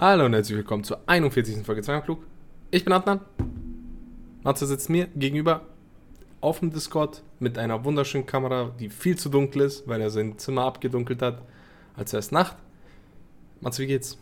[0.00, 1.66] Hallo und herzlich willkommen zur 41.
[1.66, 2.22] Folge Zweimalklug.
[2.70, 3.18] Ich bin Adnan.
[4.44, 5.62] Matze sitzt mir gegenüber
[6.40, 10.38] auf dem Discord mit einer wunderschönen Kamera, die viel zu dunkel ist, weil er sein
[10.38, 11.42] Zimmer abgedunkelt hat,
[11.96, 12.56] als es Nacht.
[13.60, 14.16] Matze, wie geht's?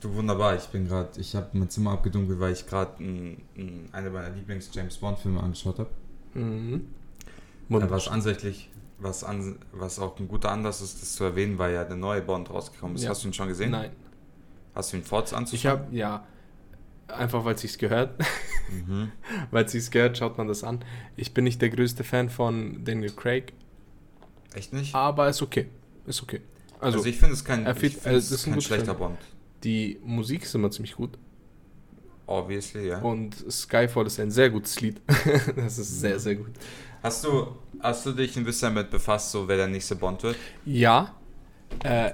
[0.00, 4.30] Du wunderbar, ich bin gerade, ich habe mein Zimmer abgedunkelt, weil ich gerade eine meiner
[4.30, 5.90] Lieblings-James Bond-Filme angeschaut habe.
[6.32, 6.86] Mhm.
[7.68, 11.74] Äh, was ansätzlich, was, an, was auch ein guter Anlass ist, das zu erwähnen, weil
[11.74, 13.02] ja der neue Bond rausgekommen ist.
[13.02, 13.10] Ja.
[13.10, 13.72] Hast du ihn schon gesehen?
[13.72, 13.90] Nein.
[14.78, 15.80] Hast du ihn forts anzuschauen?
[15.90, 16.26] Ich habe, ja,
[17.08, 18.14] einfach weil es sich gehört.
[18.70, 19.10] Mhm.
[19.50, 20.84] weil es sich gehört, schaut man das an.
[21.16, 23.54] Ich bin nicht der größte Fan von Daniel Craig.
[24.54, 24.94] Echt nicht?
[24.94, 25.66] Aber ist okay.
[26.06, 26.42] Ist okay.
[26.78, 28.98] Also, also ich finde es kein, ich find, äh, es kein schlechter Film.
[28.98, 29.18] Bond.
[29.64, 31.18] Die Musik ist immer ziemlich gut.
[32.28, 33.00] Obviously, ja.
[33.00, 35.00] Und Skyfall ist ein sehr gutes Lied.
[35.56, 36.52] das ist sehr, sehr gut.
[37.02, 37.48] Hast du,
[37.80, 40.36] hast du dich ein bisschen damit befasst, so wer der nächste Bond wird?
[40.64, 41.16] Ja.
[41.82, 42.12] Äh,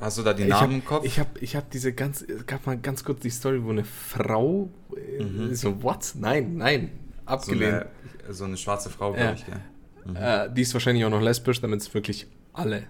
[0.00, 1.04] hast du da die Namen hab, im Kopf?
[1.04, 3.84] Ich habe ich hab diese ganz, es gab mal ganz kurz die Story, wo eine
[3.84, 4.70] Frau
[5.18, 5.54] mhm.
[5.54, 6.12] so, what?
[6.14, 6.90] Nein, nein,
[7.26, 7.86] abgelehnt.
[8.22, 9.60] So eine, so eine schwarze Frau, glaube ich, gell?
[10.06, 10.16] Mhm.
[10.16, 12.84] Äh, die ist wahrscheinlich auch noch lesbisch, damit es wirklich alle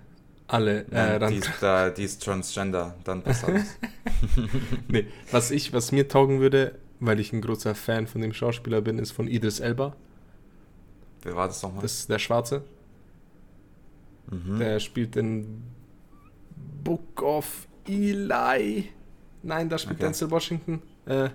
[0.46, 3.78] alle Nein, äh, die, ist, da, die ist Transgender, dann passt alles.
[4.88, 8.80] nee, was ich, was mir taugen würde, weil ich ein großer Fan von dem Schauspieler
[8.80, 9.96] bin, ist von Idris Elba.
[11.22, 11.82] Wer war das nochmal?
[11.82, 12.62] Das ist der Schwarze.
[14.30, 14.58] Mhm.
[14.58, 15.62] Der spielt in
[16.84, 18.90] Book of Eli.
[19.42, 20.04] Nein, da spielt okay.
[20.04, 20.82] Denzel Washington.
[21.06, 21.30] Äh,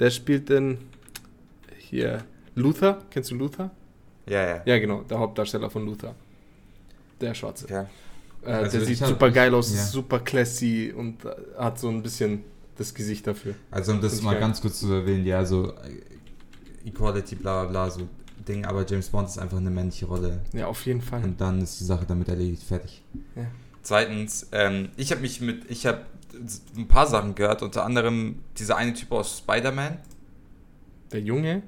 [0.00, 0.78] der spielt in
[1.78, 3.02] hier Luther.
[3.10, 3.70] Kennst du Luther?
[4.26, 4.62] Ja, ja.
[4.64, 6.14] Ja, genau, der Hauptdarsteller von Luther.
[7.20, 7.64] Der Schwarze.
[7.64, 7.86] Okay.
[8.44, 9.82] Äh, also der sieht super geil aus, ja.
[9.82, 11.18] super classy und
[11.56, 12.44] hat so ein bisschen
[12.76, 13.54] das Gesicht dafür.
[13.70, 14.40] Also um das mal geil.
[14.40, 18.08] ganz kurz zu erwähnen, ja, so äh, Equality, bla bla bla, so
[18.48, 20.40] Ding, aber James Bond ist einfach eine männliche Rolle.
[20.52, 21.22] Ja, auf jeden Fall.
[21.22, 23.02] Und dann ist die Sache damit erledigt, fertig.
[23.36, 23.46] Ja.
[23.82, 26.06] Zweitens, ähm, ich habe mich mit, ich habe
[26.76, 29.98] ein paar Sachen gehört, unter anderem dieser eine Typ aus Spider-Man.
[31.10, 31.62] Der Junge?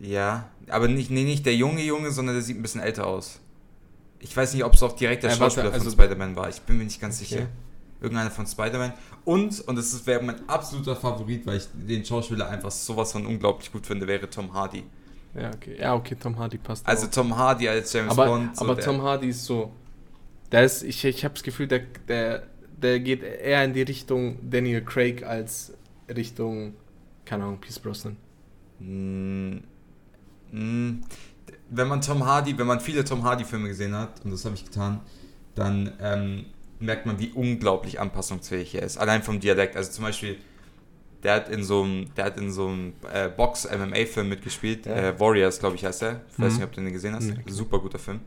[0.00, 3.40] Ja, aber nicht, nee, nicht der junge Junge, sondern der sieht ein bisschen älter aus.
[4.20, 6.48] Ich weiß nicht, ob es auch direkt der äh, Schauspieler also, von Spider-Man war.
[6.48, 7.24] Ich bin mir nicht ganz okay.
[7.26, 7.48] sicher.
[8.00, 8.92] Irgendeiner von Spider-Man.
[9.24, 13.72] Und, und das wäre mein absoluter Favorit, weil ich den Schauspieler einfach sowas von unglaublich
[13.72, 14.84] gut finde, wäre Tom Hardy.
[15.34, 15.76] Ja, okay.
[15.78, 16.86] Ja, okay, Tom Hardy passt.
[16.86, 17.10] Also auch.
[17.10, 18.56] Tom Hardy als James aber, Bond.
[18.56, 19.72] So aber Tom Hardy ist so.
[20.52, 22.42] Der ist, ich, ich habe das Gefühl, der, der,
[22.80, 25.74] der geht eher in die Richtung Daniel Craig als
[26.08, 26.74] Richtung,
[27.24, 28.16] keine Ahnung, Peace Brosnan.
[28.78, 29.58] Mm,
[30.52, 31.02] mm,
[31.70, 34.64] wenn man Tom Hardy, wenn man viele Tom Hardy-Filme gesehen hat, und das habe ich
[34.64, 35.00] getan,
[35.54, 36.46] dann ähm,
[36.78, 38.98] merkt man, wie unglaublich anpassungsfähig er ist.
[38.98, 39.76] Allein vom Dialekt.
[39.76, 40.36] Also zum Beispiel,
[41.22, 44.86] der hat in so einem, der hat in so einem äh, Box-MMA-Film mitgespielt.
[44.86, 44.94] Ja.
[44.94, 46.20] Äh, Warriors, glaube ich, heißt er.
[46.30, 46.58] Ich weiß mhm.
[46.58, 47.24] nicht, ob du den gesehen hast.
[47.24, 47.42] Mhm.
[47.46, 48.20] Super guter Film.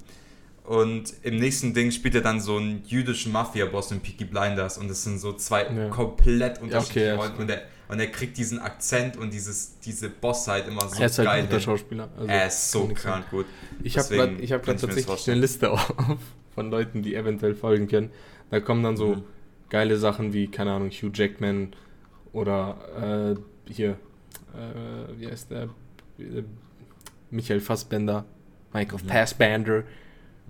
[0.69, 4.77] Und im nächsten Ding spielt er dann so einen jüdischen Mafia-Boss in Peaky Blinders.
[4.77, 5.89] Und das sind so zwei ja.
[5.89, 7.37] komplett unterschiedliche ja, okay, Rollen.
[7.37, 10.99] Und er, und er kriegt diesen Akzent und dieses, diese Bossheit immer so geil.
[10.99, 12.09] Er ist halt ein guter Schauspieler.
[12.15, 13.47] Also er ist so krank gut.
[13.81, 15.91] Ich habe gerade hab tatsächlich eine Liste auf
[16.53, 18.11] von Leuten, die eventuell folgen können.
[18.51, 19.23] Da kommen dann so mhm.
[19.69, 21.73] geile Sachen wie, keine Ahnung, Hugh Jackman
[22.31, 23.35] oder
[23.67, 23.97] äh, hier,
[24.53, 25.69] äh, wie heißt der?
[27.31, 28.25] Michael Fassbender,
[28.93, 29.07] of mhm.
[29.07, 29.83] Fassbender.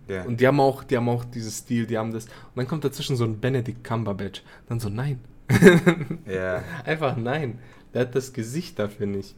[0.09, 0.25] Yeah.
[0.25, 2.25] Und die haben auch, die haben auch dieses Stil, die haben das.
[2.25, 4.41] Und dann kommt dazwischen so ein Benedict Cumberbatch.
[4.67, 5.19] Dann so, nein,
[6.25, 6.63] ja.
[6.85, 7.59] Einfach nein.
[7.93, 9.35] Der hat das Gesicht dafür nicht.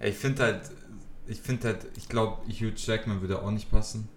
[0.00, 0.60] Ich finde halt,
[1.26, 4.08] ich finde halt, ich glaube, Hugh Jackman würde auch nicht passen.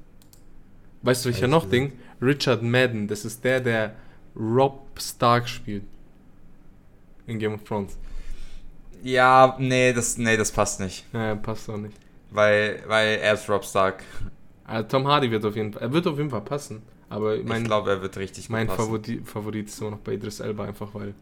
[1.02, 1.74] Weißt du, welcher noch gesagt.
[1.74, 2.00] Ding?
[2.22, 3.96] Richard Madden, das ist der, der
[4.36, 5.84] Rob Stark spielt.
[7.28, 7.98] In Game of Thrones.
[9.04, 11.06] Ja, nee, das, nee, das passt nicht.
[11.14, 11.98] Ja, passt auch nicht.
[12.32, 14.04] Weil, weil er ist Rob Stark.
[14.66, 16.82] Also Tom Hardy wird auf jeden Fall, er wird auf jeden Fall passen.
[17.10, 20.40] Aber mein, ich glaube, er wird richtig Mein Favorit, Favorit ist immer noch bei Idris
[20.40, 21.14] Elba, einfach weil,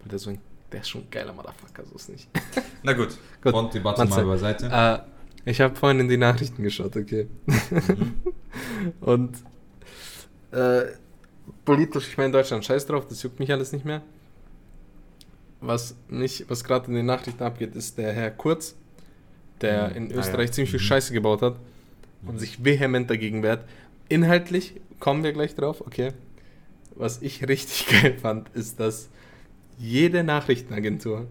[0.00, 2.28] weil der so ein, der ist schon ein geiler Motherfucker, so ist nicht.
[2.82, 3.54] Na gut, gut.
[3.54, 4.66] Und Debatte mal beiseite.
[4.66, 7.28] Äh, ich habe vorhin in die Nachrichten geschaut, okay.
[7.46, 8.14] Mhm.
[9.00, 9.38] Und
[10.50, 10.82] äh,
[11.64, 14.02] politisch, ich meine Deutschland, scheiß drauf, das juckt mich alles nicht mehr.
[15.60, 18.76] Was nicht, was gerade in den Nachrichten abgeht, ist der Herr Kurz,
[19.60, 19.96] der mhm.
[19.96, 20.52] in Österreich ah, ja.
[20.52, 20.84] ziemlich viel mhm.
[20.84, 21.56] Scheiße gebaut hat
[22.26, 22.38] und mhm.
[22.38, 23.64] sich vehement dagegen wehrt.
[24.08, 26.12] Inhaltlich kommen wir gleich drauf, okay.
[26.94, 29.08] Was ich richtig geil fand, ist, dass
[29.78, 31.28] jede Nachrichtenagentur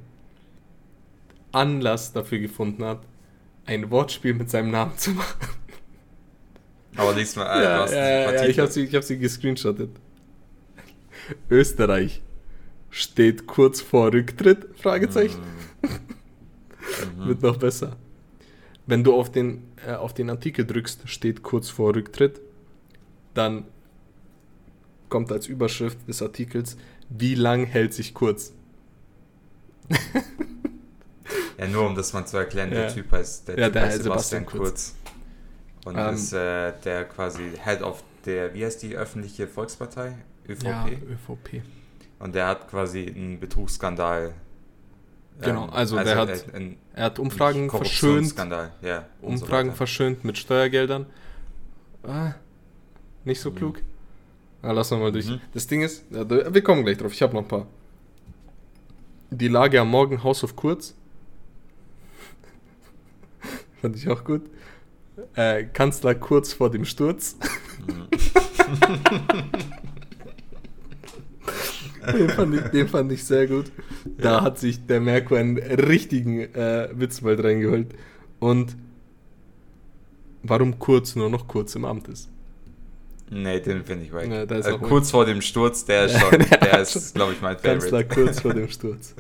[1.52, 3.02] Anlass dafür gefunden hat,
[3.66, 5.50] ein Wortspiel mit seinem Namen zu machen.
[6.96, 9.92] Aber diesmal, äh, ja, ja, ja, ich habe sie, hab sie gescreenshottet.
[11.50, 12.22] Österreich
[12.90, 14.68] steht kurz vor Rücktritt?
[14.82, 15.40] Fragezeichen.
[15.82, 17.28] Mhm.
[17.28, 17.98] Wird noch besser.
[18.88, 22.42] Wenn du auf den, äh, auf den Artikel drückst, steht kurz vor Rücktritt
[23.34, 23.66] dann
[25.10, 26.76] kommt als Überschrift des Artikels
[27.10, 28.54] wie lang hält sich kurz?
[31.58, 32.92] Ja, nur um das mal zu erklären, der Ja.
[32.92, 34.96] Typ heißt, der Ja, typ der heißt Sebastian, Sebastian Kurz.
[35.86, 40.18] Und Ähm, ist äh, der quasi Head of der, wie heißt die öffentliche Volkspartei?
[40.48, 40.64] ÖVP.
[40.64, 41.64] Ja, ÖVP.
[42.20, 44.34] Und der hat quasi einen Betrugsskandal.
[45.40, 48.34] Genau, ähm, also der hat äh, einen Er hat Umfragen verschönt,
[48.82, 49.06] ja.
[49.22, 49.78] so Umfragen weiter.
[49.78, 51.06] verschönt mit Steuergeldern.
[52.04, 52.34] Ah,
[53.24, 53.56] nicht so Mhm.
[53.56, 53.82] klug.
[54.64, 55.28] Na, lassen wir mal durch.
[55.30, 55.42] Mhm.
[55.54, 57.68] Das Ding ist, da- wir kommen gleich drauf, ich habe noch ein paar.
[59.30, 60.96] Die Lage am Morgen, Haus auf Kurz.
[63.82, 64.42] Fand ich auch gut.
[65.36, 67.38] Äh, Kanzler kurz vor dem Sturz.
[67.86, 68.08] Mhm.
[72.14, 73.72] den, fand ich, den fand ich sehr gut.
[74.18, 74.42] Da Ja.
[74.44, 77.88] hat sich der Merko einen richtigen äh, Witz bald reingeholt.
[78.40, 78.76] Und
[80.44, 82.30] warum Kurz nur noch kurz im Amt ist.
[83.30, 84.26] Nee, den finde ich wack.
[84.32, 84.82] Ja, wack.
[84.84, 88.06] kurz vor dem Sturz, der ist schon, Der der ist, glaube ich, mein Favorite.
[88.08, 89.14] kurz vor dem Sturz.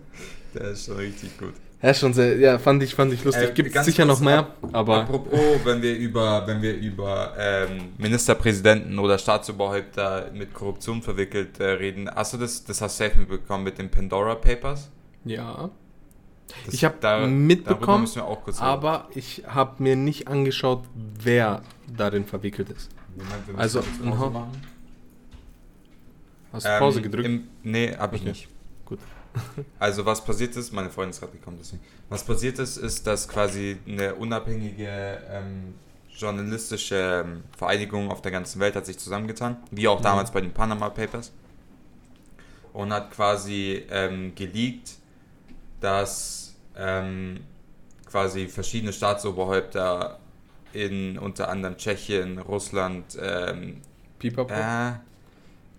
[0.54, 1.54] Der ist schon richtig gut.
[1.80, 3.50] Ja, schon sehr, ja, fand ich, fand ich lustig.
[3.50, 7.34] Äh, Gibt es sicher noch mehr, ab- aber Apropos, wenn wir über, wenn wir über
[7.38, 13.04] ähm, Ministerpräsidenten oder Staatsoberhäupter mit Korruption verwickelt äh, reden, hast du das, das hast du
[13.04, 14.90] safe mitbekommen mit den Pandora Papers?
[15.26, 15.70] ja.
[16.66, 18.08] Das, Ich hab da- mitbekommen.
[18.60, 21.62] Aber ich habe mir nicht angeschaut, wer
[21.94, 22.90] darin verwickelt ist.
[23.18, 24.62] Moment, also, Pause machen.
[26.54, 27.26] Hast du Pause Ähm, gedrückt?
[27.28, 28.48] Im, nee, hab ich Okay, nicht.
[28.86, 29.00] gut.
[29.80, 31.82] Also was passiert ist, meine Freundin ist gerade gekommen, deswegen.
[32.10, 35.76] Was passiert ist, ist, dass quasi eine unabhängige ähm,
[36.16, 40.04] journalistische ähm, Vereinigung auf der ganzen Welt hat sich zusammengetan, wie auch Mhm.
[40.04, 41.32] damals bei den Panama Papers,
[42.74, 44.96] und hat quasi ähm, geleakt,
[45.80, 47.42] dass ähm,
[48.10, 50.20] quasi verschiedene Staatsoberhäupter
[50.74, 53.82] in unter anderem Tschechien, Russland, ähm,
[54.20, 54.54] Pipapo?
[54.54, 54.94] äh,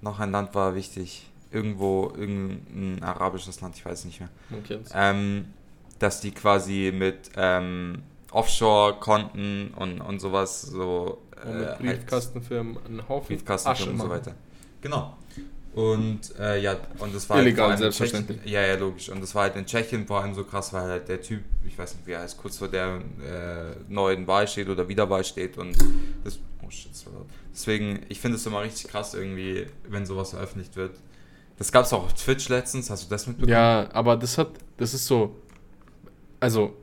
[0.01, 1.27] noch ein Land war wichtig.
[1.51, 4.29] Irgendwo, irgendein arabisches Land, ich weiß es nicht mehr.
[4.67, 4.91] Kennt's.
[4.95, 5.47] Ähm,
[5.99, 11.23] dass die quasi mit ähm, Offshore-Konten und, und sowas so.
[11.45, 14.35] Und mit halt Briefkastenfirmen einen Haufen Briefkastenfirmen und so weiter.
[14.81, 15.17] Genau.
[15.75, 18.39] Und äh, ja, und das war Illegal, halt allem in selbstverständlich.
[18.39, 19.09] Tschechien, ja, ja, logisch.
[19.11, 21.79] Und das war halt in Tschechien vor allem so krass, weil halt der Typ, ich
[21.79, 25.57] weiß nicht, wie er heißt, kurz vor der äh, neuen Wahl steht oder Wiederwahl steht
[25.57, 25.77] und
[26.25, 26.39] das.
[26.67, 27.27] Oh shit, laut.
[27.53, 30.97] Deswegen, ich finde es immer richtig krass irgendwie, wenn sowas veröffentlicht wird.
[31.59, 33.53] Das gab es auch auf Twitch letztens, hast du das mitbekommen?
[33.53, 35.37] Ja, aber das hat, das ist so,
[36.39, 36.75] also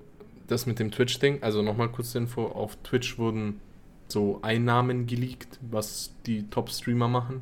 [0.48, 3.62] das mit dem Twitch-Ding, also nochmal kurz die Info, auf Twitch wurden
[4.08, 7.42] so Einnahmen geleakt, was die Top-Streamer machen.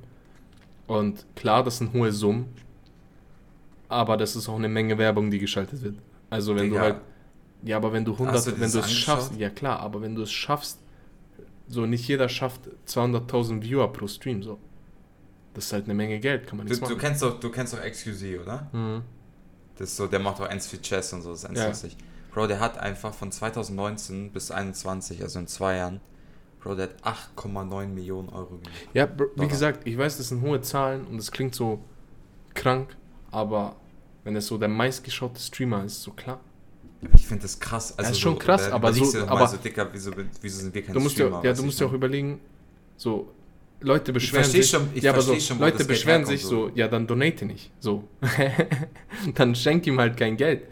[0.87, 2.45] Und klar, das sind hohe Summen,
[3.89, 5.95] aber das ist auch eine Menge Werbung, die geschaltet wird.
[6.29, 6.95] Also wenn Digga, du halt,
[7.63, 10.15] ja, aber wenn du 100, Hast du wenn du es schaffst, ja klar, aber wenn
[10.15, 10.79] du es schaffst,
[11.67, 14.59] so nicht jeder schafft 200.000 Viewer pro Stream, so.
[15.53, 17.73] Das ist halt eine Menge Geld, kann man Du, nichts du kennst doch, du kennst
[17.73, 18.67] doch XQC, oder?
[18.71, 19.01] Mhm.
[19.77, 21.67] Das ist so, der macht auch eins für Chess und so, das ist eins Ja.
[21.67, 21.97] lustig.
[22.31, 25.99] Bro, der hat einfach von 2019 bis 21, also in zwei Jahren,
[26.61, 28.69] Bro, der hat 8,9 Millionen Euro gemacht.
[28.93, 29.49] Ja, br- wie Dollar.
[29.49, 31.79] gesagt, ich weiß, das sind hohe Zahlen und es klingt so
[32.53, 32.95] krank,
[33.31, 33.75] aber
[34.23, 36.39] wenn es so der meistgeschaute Streamer ist, so klar.
[37.15, 37.97] Ich finde das krass.
[37.97, 40.11] Also ist schon so, krass, aber so- aber- so, Dicker, wieso,
[40.41, 41.43] wieso sind wir keine Du musst ja, Streamer?
[41.43, 42.39] ja, weißt du musst ja auch überlegen,
[42.95, 43.29] so
[43.83, 46.67] Leute beschweren sich, schon- ja, aber so, schon, Leute beschweren sich so.
[46.69, 48.07] so, ja, dann donate nicht, so.
[49.35, 50.63] dann schenk ihm halt kein Geld.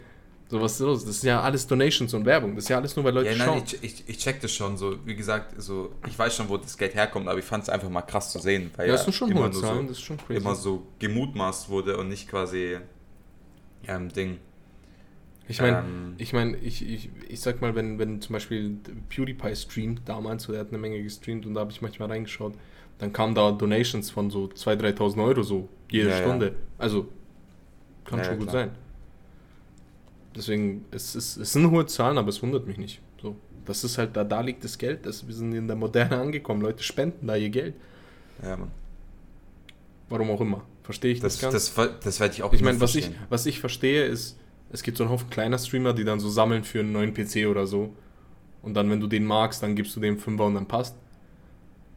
[0.48, 1.04] So, was ist los?
[1.06, 2.54] Das ist ja alles Donations und Werbung.
[2.54, 3.58] Das ist ja alles nur, weil Leute Ja, schauen.
[3.60, 4.96] nein, ich, ich, ich check das schon so.
[5.06, 7.88] Wie gesagt, so, ich weiß schon, wo das Geld herkommt, aber ich fand es einfach
[7.88, 8.70] mal krass zu sehen.
[8.76, 10.40] Weil ja, das schon immer nur so, das ist schon crazy.
[10.40, 12.76] immer so gemutmaßt wurde und nicht quasi
[13.88, 14.40] ähm, Ding.
[15.52, 18.76] Ich meine, Ähm, ich meine, ich, ich, ich sag mal, wenn, wenn zum Beispiel
[19.08, 22.54] PewDiePie streamt, damals, so, der hat eine Menge gestreamt und da habe ich manchmal reingeschaut,
[22.98, 26.22] dann kamen da Donations von so 2.000, 3.000 Euro so jede Ja, ja.
[26.22, 26.54] Stunde.
[26.78, 27.08] Also,
[28.04, 28.64] kann Ja, schon ja, gut klar.
[28.66, 28.70] sein.
[30.34, 33.00] Deswegen, es, ist, es sind hohe Zahlen, aber es wundert mich nicht.
[33.20, 36.18] So, das ist halt, da, da liegt das Geld, das, wir sind in der Moderne
[36.18, 37.74] angekommen, Leute spenden da ihr Geld.
[38.42, 38.70] ja, Mann.
[40.08, 40.64] Warum auch immer.
[40.82, 41.52] Verstehe ich Das, das, ganz.
[41.54, 43.26] das, ver- das werde ich auch Ich nie meine, was ich, verstehen.
[43.28, 44.38] was ich verstehe, ist,
[44.72, 47.46] es gibt so einen Haufen kleiner Streamer, die dann so sammeln für einen neuen PC
[47.48, 47.94] oder so.
[48.62, 50.96] Und dann, wenn du den magst, dann gibst du dem Fünfer und dann passt.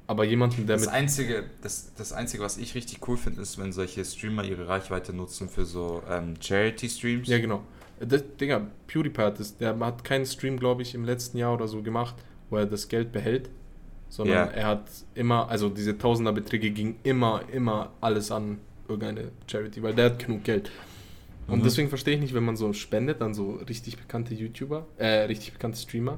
[0.08, 0.94] Aber jemanden, der Das mit.
[0.94, 5.14] einzige, das, das einzige, was ich richtig cool finde, ist, wenn solche Streamer ihre Reichweite
[5.14, 7.28] nutzen für so ähm, Charity-Streams.
[7.28, 7.64] Ja, genau.
[8.00, 11.68] Das, Digga, PewDiePie hat das, der hat keinen Stream, glaube ich, im letzten Jahr oder
[11.68, 12.16] so gemacht,
[12.50, 13.50] wo er das Geld behält.
[14.10, 14.44] Sondern Ja.
[14.46, 20.06] er hat immer, also diese Tausenderbeträge gingen immer, immer alles an irgendeine Charity, weil der
[20.06, 20.70] hat genug Geld.
[21.48, 21.64] Und Mhm.
[21.64, 25.54] deswegen verstehe ich nicht, wenn man so spendet an so richtig bekannte YouTuber, äh, richtig
[25.54, 26.18] bekannte Streamer,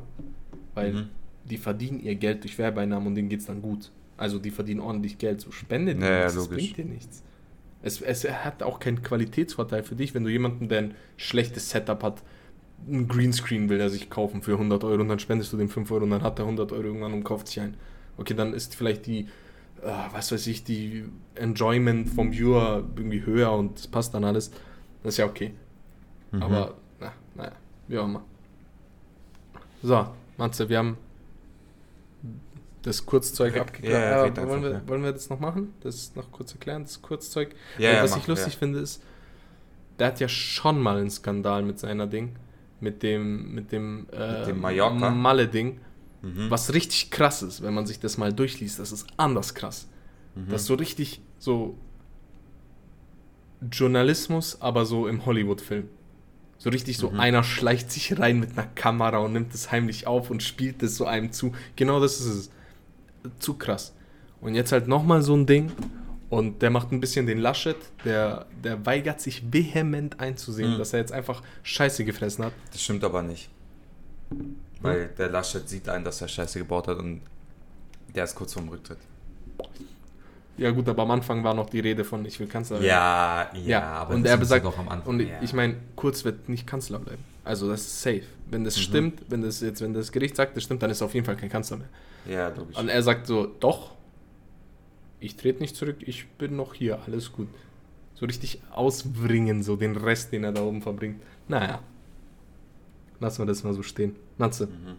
[0.73, 1.09] weil Mhm.
[1.45, 3.91] die verdienen ihr Geld durch Werbeeinnahmen und denen geht es dann gut.
[4.15, 5.41] Also die verdienen ordentlich Geld.
[5.41, 6.63] So spendet Ja, ja, nichts, das logisch.
[6.73, 7.23] bringt dir nichts.
[7.83, 12.01] Es, es hat auch keinen Qualitätsvorteil für dich, wenn du jemanden, der ein schlechtes Setup
[12.03, 12.23] hat,
[12.87, 15.91] ein Greenscreen will er sich kaufen für 100 Euro und dann spendest du dem 5
[15.91, 17.75] Euro und dann hat er 100 Euro irgendwann und kauft sich ein.
[18.17, 19.27] Okay, dann ist vielleicht die,
[19.83, 21.05] äh, was weiß ich, die
[21.35, 24.51] Enjoyment vom Viewer irgendwie höher und es passt dann alles.
[25.07, 25.53] Das ist ja okay.
[26.33, 26.43] Mhm.
[26.43, 27.53] Aber, na, naja,
[27.87, 28.25] wie auch immer.
[29.81, 30.97] So, Matze, wir haben
[32.81, 33.93] das Kurzzeug abgeklärt.
[33.93, 35.73] ja, ja, einfach, wollen, wir, wollen wir das noch machen?
[35.79, 37.55] Das noch kurz erklären, das Kurzzeug.
[37.77, 39.01] Ja, Äh, was mach, ich lustig finde, ist,
[39.97, 42.35] der hat ja schon mal einen Skandal mit seiner Ding.
[42.81, 45.09] Mit dem, mit dem, äh, Mit dem Mallorca?
[45.09, 45.79] Malle-Ding.
[46.21, 46.49] Mhm.
[46.49, 48.77] Was richtig krass ist, wenn man sich das mal durchliest.
[48.77, 49.87] Das ist anders krass.
[50.35, 50.49] Mhm.
[50.49, 51.77] Das ist so richtig so
[53.71, 55.89] Journalismus, aber so im Hollywood-Film.
[56.59, 57.19] So richtig so, Mhm.
[57.19, 60.95] einer schleicht sich rein mit einer Kamera und nimmt es heimlich auf und spielt es
[60.95, 61.53] so einem zu.
[61.75, 62.49] Genau das ist es.
[63.39, 63.93] Zu krass.
[64.41, 65.71] Und jetzt halt nochmal so ein Ding
[66.29, 70.77] und der macht ein bisschen den Laschet, der, der weigert sich vehement einzusehen, Mhm.
[70.77, 72.53] dass er jetzt einfach Scheiße gefressen hat.
[72.71, 73.49] Das stimmt aber nicht.
[74.81, 77.21] Weil der Laschet sieht ein, dass er Scheiße gebaut hat und
[78.15, 78.99] der ist kurz vorm Rücktritt.
[80.57, 82.87] Ja gut, aber am Anfang war noch die Rede von ich will Kanzler werden.
[82.87, 85.07] Ja, ja, Ja, aber und das er besagt, doch am Anfang.
[85.15, 85.39] und ja.
[85.41, 87.23] ich meine, Kurz wird nicht Kanzler bleiben.
[87.43, 88.23] Also das ist safe.
[88.49, 88.81] Wenn das Mhm.
[88.81, 91.25] stimmt, wenn das jetzt, wenn das Gericht sagt, das stimmt, dann ist er auf jeden
[91.25, 91.89] Fall kein Kanzler mehr.
[92.27, 92.77] Ja, logisch.
[92.77, 93.91] Und er sagt so, doch,
[95.19, 97.47] ich trete nicht zurück, ich bin noch hier, alles gut.
[98.15, 101.21] So richtig ausbringen, so den Rest, den er da oben verbringt.
[101.47, 101.79] Naja.
[103.19, 104.15] Lassen wir das mal so stehen.
[104.37, 104.95] Matze, Mhm.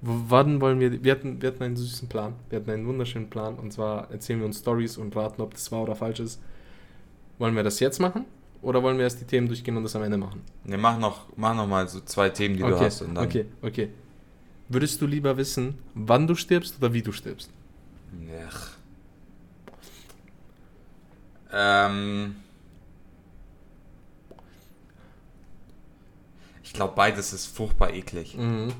[0.00, 3.56] Wann wollen wir, wir hatten, wir hatten einen süßen Plan, wir hatten einen wunderschönen Plan
[3.56, 6.40] und zwar erzählen wir uns Stories und raten, ob das wahr oder falsch ist.
[7.38, 8.24] Wollen wir das jetzt machen
[8.62, 10.42] oder wollen wir erst die Themen durchgehen und das am Ende machen?
[10.64, 13.02] Ne, mach noch, mach noch mal so zwei Themen, die du okay, hast.
[13.02, 13.90] Und dann, okay, okay.
[14.68, 17.50] Würdest du lieber wissen, wann du stirbst oder wie du stirbst?
[18.46, 18.76] Ach.
[21.52, 22.36] Ähm.
[26.62, 28.36] Ich glaube, beides ist furchtbar eklig.
[28.36, 28.72] Mhm.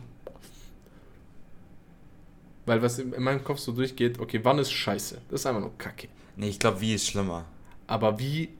[2.69, 5.21] Weil was in in meinem Kopf so durchgeht, okay, wann ist scheiße?
[5.31, 6.09] Das ist einfach nur Kacke.
[6.37, 7.45] Nee, ich glaube, wie ist schlimmer.
[7.87, 8.51] Aber wie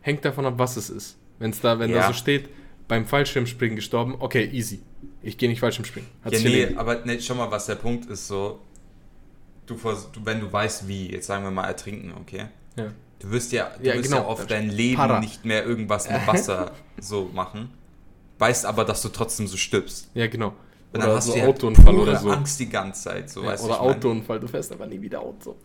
[0.00, 1.16] hängt davon ab, was es ist.
[1.38, 1.98] Wenn es da, wenn Ja.
[2.02, 2.48] da so steht,
[2.86, 4.80] beim Fallschirmspringen gestorben, okay, easy.
[5.22, 6.08] Ich gehe nicht Fallschirmspringen.
[6.24, 6.78] Hat Ja, nee, erledigt.
[6.78, 8.60] aber nee, schau mal, was der Punkt ist, so.
[9.66, 9.76] Du,
[10.24, 12.46] wenn du weißt, wie, jetzt sagen wir mal ertrinken, okay?
[12.76, 12.92] Ja.
[13.18, 14.22] Du wirst ja, du Ja, wirst genau.
[14.22, 15.20] ja auf dein Leben Para.
[15.20, 17.70] nicht mehr irgendwas mit Wasser so machen.
[18.38, 20.08] Weißt aber, dass du trotzdem so stirbst.
[20.14, 20.54] ja, genau.
[20.92, 22.30] Und dann Oder hast so du ja Autounfall pure oder so.
[22.30, 23.80] Angst die ganze Zeit, so Ja, weißt oder?
[23.80, 25.56] Autounfall, du fährst aber nie wieder Auto.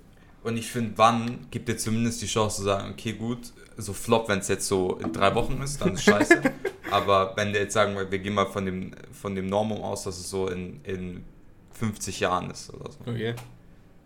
[0.44, 4.28] Und ich finde, wann gibt dir zumindest die Chance zu sagen, okay, gut, so flop,
[4.28, 6.42] wenn es jetzt so in drei Wochen ist, dann ist scheiße.
[6.92, 10.20] Aber wenn wir jetzt sagen, wir gehen mal von dem, von dem Normum aus, dass
[10.20, 11.24] es so in, in
[11.72, 13.00] 50 Jahren ist oder so.
[13.06, 13.36] Okay.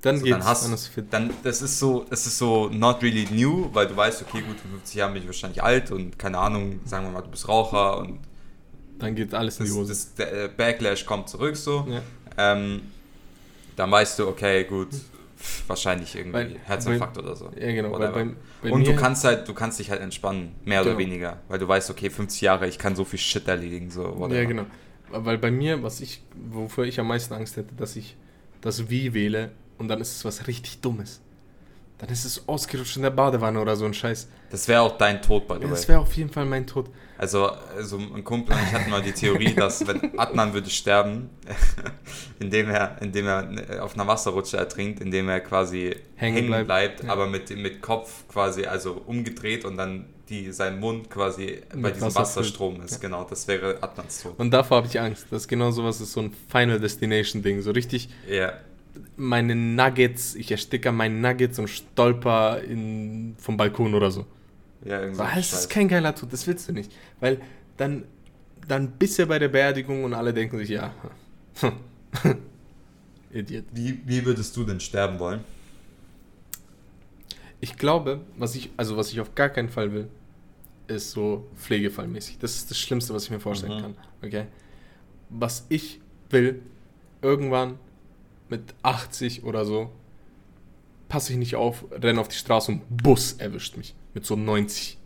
[0.01, 0.37] Dann So, geht's.
[0.37, 0.63] dann hast
[0.95, 4.41] dann dann das ist so, das ist so not really new, weil du weißt, okay,
[4.41, 7.29] gut, in 50 Jahren bin ich wahrscheinlich alt und keine Ahnung, sagen wir mal, du
[7.31, 8.19] bist Raucher und
[8.99, 9.89] Dann geht alles in die das, Hose.
[9.89, 11.85] das, der äh, Backlash kommt zurück so.
[11.89, 12.01] ja.
[12.37, 12.81] Ähm,
[13.75, 14.89] dann weißt du, okay, gut,
[15.67, 17.51] wahrscheinlich irgendwie Weil- Herzinfarkt oder so.
[17.59, 17.91] ja, genau.
[17.97, 18.07] Bei,
[18.63, 20.99] bei und du kannst halt, du kannst dich halt entspannen, mehr oder Genau.
[20.99, 24.17] weniger, weil du weißt, okay, 50 Jahre, ich kann so viel Shit erledigen, so.
[24.19, 24.35] whatever.
[24.41, 24.65] Ja, genau.
[25.11, 28.15] Weil bei mir, was ich, wofür ich am meisten Angst hätte, dass ich
[28.61, 31.21] das Wie wähle und dann ist es was richtig Dummes.
[31.99, 34.27] Dann ist es ausgerutscht in der Badewanne oder so ein Scheiß.
[34.51, 35.69] Das wäre auch dein Tod, by the way.
[35.71, 36.89] das wäre auf jeden Fall mein Tod.
[37.17, 41.31] Also, also ein Kumpel und ich hatten mal die Theorie, dass wenn Adnan würde sterben,
[42.39, 46.67] indem er, indem er auf einer Wasserrutsche ertrinkt, indem er quasi Hängen hängen, bleibt.
[46.67, 47.11] bleibt, Ja.
[47.11, 51.95] aber mit, mit Kopf quasi also umgedreht und dann die, sein Mund quasi bei Mit
[51.95, 52.91] diesem Wasser Wasserstrom ist.
[52.91, 52.97] Ja.
[52.99, 54.37] Genau, das wäre Adnans Tod.
[54.37, 55.25] Und davor habe ich Angst.
[55.31, 57.61] Das ist genau sowas ist so ein Final Destination Ding.
[57.61, 58.53] So richtig Ja.
[59.15, 64.25] Meine Nuggets, ich ersticke meine Nuggets und stolper in, vom Balkon oder so.
[64.85, 65.23] Ja, irgendwie.
[65.35, 66.91] Das ist kein geiler Tod, das willst du nicht.
[67.19, 67.39] Weil
[67.77, 68.05] dann,
[68.67, 70.93] dann bist du bei der Beerdigung und alle denken sich, ja,
[73.33, 73.65] Idiot.
[73.73, 75.41] wie, wie würdest du denn sterben wollen?
[77.59, 80.07] Ich glaube, was ich, also was ich auf gar keinen Fall will,
[80.87, 82.37] ist so pflegefallmäßig.
[82.39, 83.81] Das ist das Schlimmste, was ich mir vorstellen Mhm.
[83.81, 83.95] kann.
[84.23, 84.45] Okay?
[85.29, 85.99] Was ich
[86.29, 86.61] will,
[87.21, 87.77] irgendwann
[88.49, 89.91] mit 80 oder so,
[91.09, 93.95] passe ich nicht auf, renne auf die Straße und Bus erwischt mich.
[94.13, 94.97] Mit so 90.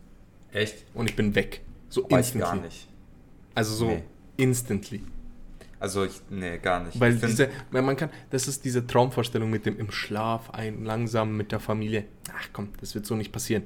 [0.51, 0.85] Echt?
[0.93, 1.61] Und ich bin weg.
[1.89, 2.39] So Weiß instantly.
[2.41, 2.87] gar nicht.
[3.55, 4.03] Also so Nee.
[4.37, 5.03] instantly.
[5.79, 6.99] Also, ich, nee, gar nicht.
[6.99, 11.51] Weil diese, man kann, das ist diese Traumvorstellung mit dem im Schlaf ein langsam mit
[11.51, 12.05] der Familie.
[12.37, 13.63] Ach komm, das wird so nicht passieren.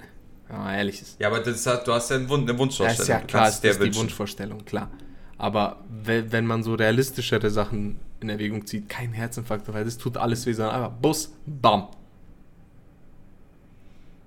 [0.49, 1.19] Ja, ehrlich ist.
[1.19, 3.01] ja, aber das hat, du hast ja einen Wun- eine Wunschvorstellung.
[3.01, 3.95] ist ja klar, kannst ist das die.
[3.95, 4.89] Wunschvorstellung, klar.
[5.37, 10.45] Aber wenn man so realistischere Sachen in Erwägung zieht, kein Herzinfarkt, weil das tut alles
[10.45, 11.87] weh, sondern einfach Bus, bam,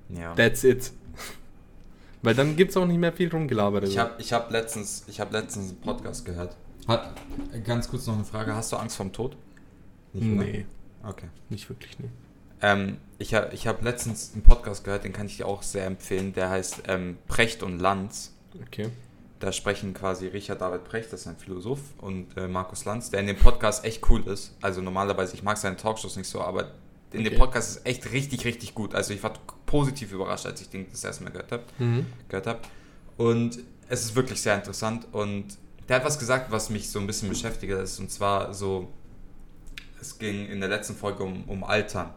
[0.09, 0.35] Ja.
[0.35, 0.93] that's it.
[2.23, 3.85] Weil dann gibt es auch nicht mehr viel rumgelabert.
[3.85, 6.57] Ich habe ich hab letztens, ich hab letztens einen Podcast gehört.
[6.88, 7.12] Hat,
[7.64, 8.55] ganz kurz noch eine Frage.
[8.57, 9.37] Hast du Angst vorm Tod?
[10.14, 10.67] Nicht, nee.
[11.05, 11.26] Okay.
[11.49, 12.09] Nicht wirklich, nee.
[12.61, 15.87] Ähm, ich habe ich hab letztens einen Podcast gehört, den kann ich dir auch sehr
[15.87, 16.33] empfehlen.
[16.33, 18.33] Der heißt ähm, Precht und Lanz.
[18.67, 18.88] Okay.
[19.40, 23.21] Da sprechen quasi Richard David Precht, das ist ein Philosoph, und äh, Markus Lanz, der
[23.21, 24.57] in dem Podcast echt cool ist.
[24.61, 26.73] Also normalerweise, ich mag seine Talkshows nicht so, aber
[27.12, 27.30] in okay.
[27.30, 28.95] dem Podcast ist echt richtig, richtig gut.
[28.95, 29.33] Also ich war
[29.66, 31.62] positiv überrascht, als ich den das erste Mal gehört habe.
[31.78, 32.07] Mhm.
[32.28, 32.68] Gehört hab.
[33.16, 35.07] Und es ist wirklich sehr interessant.
[35.12, 35.57] Und
[35.88, 37.99] der hat was gesagt, was mich so ein bisschen beschäftigt ist.
[37.99, 38.88] Und zwar so,
[40.00, 42.11] es ging in der letzten Folge um, um Altern.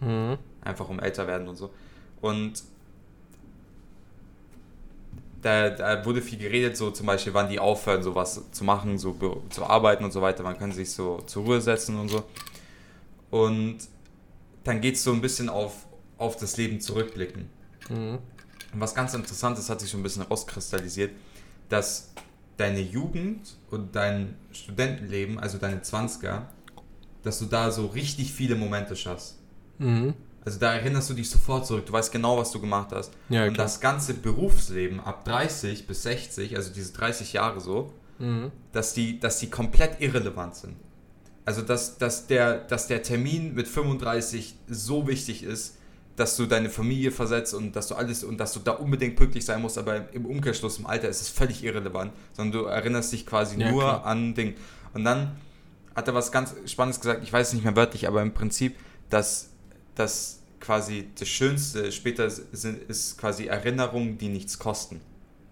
[0.00, 0.38] Mhm.
[0.62, 1.70] Einfach um älter werden und so.
[2.20, 2.62] Und
[5.44, 9.42] da, da, wurde viel geredet, so zum Beispiel, wann die aufhören, sowas zu machen, so
[9.50, 10.42] zu arbeiten und so weiter.
[10.42, 12.24] Man kann sich so zur Ruhe setzen und so.
[13.30, 13.78] Und
[14.64, 15.86] dann geht es so ein bisschen auf,
[16.16, 17.50] auf das Leben zurückblicken.
[17.90, 18.18] Mhm.
[18.72, 21.12] Und was ganz interessant ist, hat sich so ein bisschen rauskristallisiert,
[21.68, 22.12] dass
[22.56, 26.42] deine Jugend und dein Studentenleben, also deine 20er,
[27.22, 29.38] dass du da so richtig viele Momente schaffst.
[29.78, 30.14] Mhm.
[30.44, 33.12] Also da erinnerst du dich sofort zurück, du weißt genau, was du gemacht hast.
[33.30, 38.50] Ja, und das ganze Berufsleben ab 30 bis 60, also diese 30 Jahre so, mhm.
[38.72, 40.76] dass, die, dass die komplett irrelevant sind.
[41.46, 45.76] Also dass, dass, der, dass der Termin mit 35 so wichtig ist,
[46.16, 49.44] dass du deine Familie versetzt und dass du alles und dass du da unbedingt pünktlich
[49.44, 53.26] sein musst, aber im Umkehrschluss im Alter ist es völlig irrelevant, sondern du erinnerst dich
[53.26, 54.06] quasi ja, nur klar.
[54.06, 54.54] an Ding.
[54.92, 55.36] Und dann
[55.94, 58.76] hat er was ganz Spannendes gesagt, ich weiß es nicht mehr wörtlich, aber im Prinzip,
[59.10, 59.50] dass,
[59.94, 65.00] dass quasi das Schönste später sind, ist quasi Erinnerungen, die nichts kosten.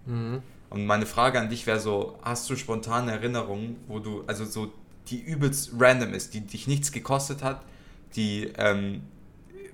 [0.05, 0.41] Mhm.
[0.69, 4.71] Und meine Frage an dich wäre so, hast du spontane Erinnerungen, wo du, also so,
[5.07, 7.61] die übelst random ist, die dich nichts gekostet hat,
[8.15, 9.01] die ähm,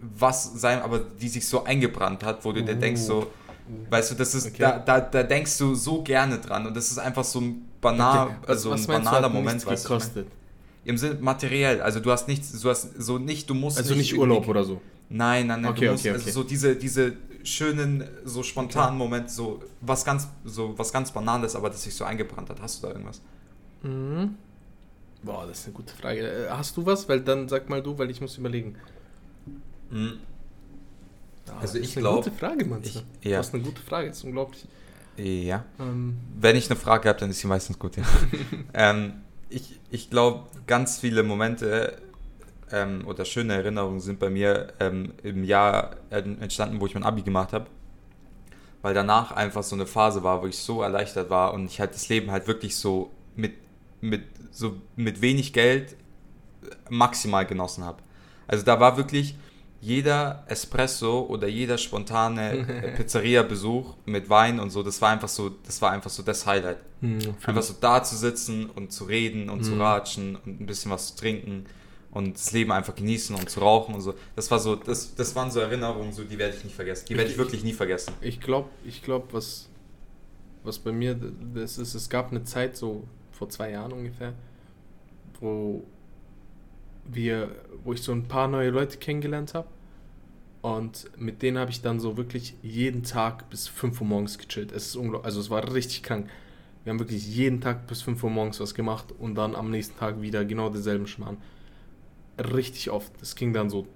[0.02, 2.66] was sein, aber die sich so eingebrannt hat, wo du uh.
[2.66, 3.32] dir denkst so,
[3.90, 4.58] weißt du, das ist, okay.
[4.60, 8.28] da, da, da denkst du so gerne dran und das ist einfach so ein banal,
[8.28, 8.36] okay.
[8.48, 10.28] also ein banaler Moment, was gekostet?
[10.86, 14.12] Im Sinne materiell, also du hast nichts, du hast so nicht, du musst Also nicht,
[14.12, 14.82] nicht Urlaub oder so.
[15.10, 16.26] Nein, nein, nein, okay, du musst, okay, okay.
[16.26, 17.14] also so diese, diese
[17.44, 22.06] schönen, so spontanen Momente, so was ganz, so was ganz Banales, aber das sich so
[22.06, 22.62] eingebrannt hat.
[22.62, 23.22] Hast du da irgendwas?
[23.84, 24.36] Mhm.
[25.24, 26.22] Boah, das ist eine gute Frage.
[26.22, 27.10] Äh, hast du was?
[27.10, 28.76] Weil dann sag mal du, weil ich muss überlegen.
[29.90, 30.20] Mhm.
[31.60, 32.24] Also ich glaube.
[32.24, 32.82] Gute Frage, Mann.
[32.84, 33.38] Ich, ja.
[33.38, 34.66] Das ist eine gute Frage, das ist unglaublich.
[35.18, 35.66] Ja.
[35.80, 36.18] Ähm.
[36.40, 38.04] Wenn ich eine Frage habe, dann ist sie meistens gut, ja.
[38.74, 39.14] ähm,
[39.50, 41.98] ich ich glaube, ganz viele Momente
[42.72, 47.22] ähm, oder schöne Erinnerungen sind bei mir ähm, im Jahr entstanden, wo ich mein Abi
[47.22, 47.68] gemacht habe.
[48.82, 51.94] Weil danach einfach so eine Phase war, wo ich so erleichtert war und ich halt
[51.94, 53.54] das Leben halt wirklich so mit,
[54.00, 55.96] mit, so mit wenig Geld
[56.90, 58.02] maximal genossen habe.
[58.48, 59.36] Also da war wirklich
[59.82, 65.82] jeder Espresso oder jeder spontane Pizzeria-Besuch mit Wein und so, das war einfach so, das
[65.82, 66.78] war einfach so das Highlight.
[67.02, 69.64] Mhm, einfach so da zu sitzen und zu reden und mhm.
[69.64, 71.66] zu ratschen und ein bisschen was zu trinken
[72.12, 74.16] und das Leben einfach genießen und zu rauchen und so.
[74.36, 77.06] Das war so, das, das waren so Erinnerungen, so, die werde ich nicht vergessen.
[77.08, 78.14] Die werde ich, ich wirklich nie vergessen.
[78.22, 79.70] Ich glaube, ich glaube, was,
[80.64, 81.18] was bei mir
[81.54, 84.34] das ist, es gab eine Zeit, so vor zwei Jahren ungefähr,
[85.40, 85.86] wo
[87.12, 87.50] wir,
[87.84, 89.68] wo ich so ein paar neue Leute kennengelernt habe.
[90.62, 94.72] Und mit denen habe ich dann so wirklich jeden Tag bis 5 Uhr morgens gechillt.
[94.72, 96.30] Es ist unglaublich, also es war richtig krank.
[96.84, 99.98] Wir haben wirklich jeden Tag bis 5 Uhr morgens was gemacht und dann am nächsten
[99.98, 101.38] Tag wieder genau denselben Schmarrn
[102.40, 103.12] richtig oft.
[103.22, 103.88] Das ging dann so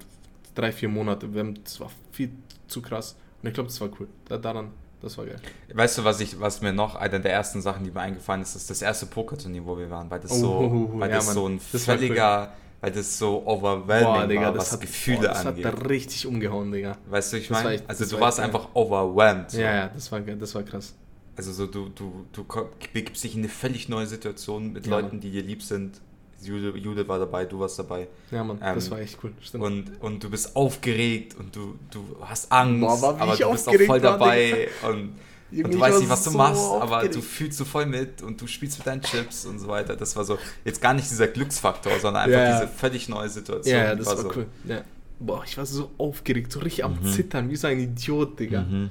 [0.56, 1.28] drei, vier Monate.
[1.64, 2.32] Das war viel
[2.68, 3.16] zu krass.
[3.42, 4.08] Und ich glaube, das war cool.
[4.26, 4.72] Da, daran,
[5.02, 5.40] das war geil.
[5.74, 8.56] Weißt du, was ich, was mir noch eine der ersten Sachen, die mir eingefallen ist,
[8.56, 11.18] ist das erste Pokerturnier, wo wir waren, weil das oh, so, oh, oh, weil ja,
[11.18, 12.63] das Mann, so ein völliger, cool.
[12.84, 15.64] Weil das so overwhelming Boah, Digga, war, was hat, Gefühle boah, das angeht.
[15.64, 16.98] Das hat da richtig umgehauen, Digga.
[17.10, 19.52] Weißt du, ich meine, also du warst einfach overwhelmed.
[19.52, 19.62] So.
[19.62, 20.94] Ja, ja, das war, das war krass.
[21.38, 22.46] Also so, du, du, du
[22.92, 26.02] begibst dich in eine völlig neue Situation mit ja, Leuten, die dir lieb sind
[26.42, 28.10] Jude, Jude war dabei, du warst dabei.
[28.30, 29.32] Ja, Mann, ähm, das war echt cool.
[29.42, 29.64] Stimmt.
[29.64, 33.80] Und, und du bist aufgeregt und du, du hast Angst, Boah, aber du bist auch
[33.86, 34.68] voll dabei.
[34.86, 35.16] Und,
[35.62, 38.42] und, du weißt nicht, was du so machst, aber du fühlst so voll mit und
[38.42, 39.96] du spielst mit deinen Chips und so weiter.
[39.96, 42.60] Das war so, jetzt gar nicht dieser Glücksfaktor, sondern einfach ja.
[42.60, 43.76] diese völlig neue Situation.
[43.76, 44.32] Ja, das war, war so.
[44.36, 44.48] cool.
[44.66, 44.82] Ja.
[45.20, 47.12] Boah, ich war so aufgeregt, so richtig am mhm.
[47.12, 48.62] Zittern, wie so ein Idiot, Digga.
[48.62, 48.90] Mhm.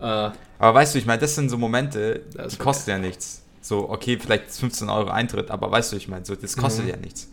[0.00, 3.42] Uh, aber weißt du, ich meine, das sind so Momente, die kosten ja nichts.
[3.60, 6.90] So, okay, vielleicht 15 Euro Eintritt, aber weißt du, ich meine, so, das kostet mhm.
[6.90, 7.28] ja nichts.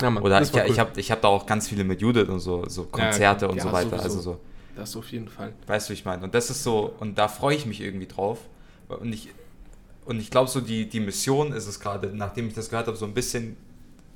[0.00, 0.64] Ja, Mann, Oder ich, cool.
[0.68, 3.50] ich habe ich hab da auch ganz viele mit Judith und so, so Konzerte ja,
[3.50, 3.98] und ja, so weiter.
[3.98, 4.04] Sowieso.
[4.04, 4.40] Also so.
[4.76, 5.52] Das auf jeden Fall.
[5.66, 6.22] Weißt du, ich meine.
[6.22, 8.38] Und das ist so, und da freue ich mich irgendwie drauf.
[8.88, 9.30] Und ich,
[10.04, 12.96] und ich glaube, so die, die Mission ist es gerade, nachdem ich das gehört habe,
[12.96, 13.56] so ein bisschen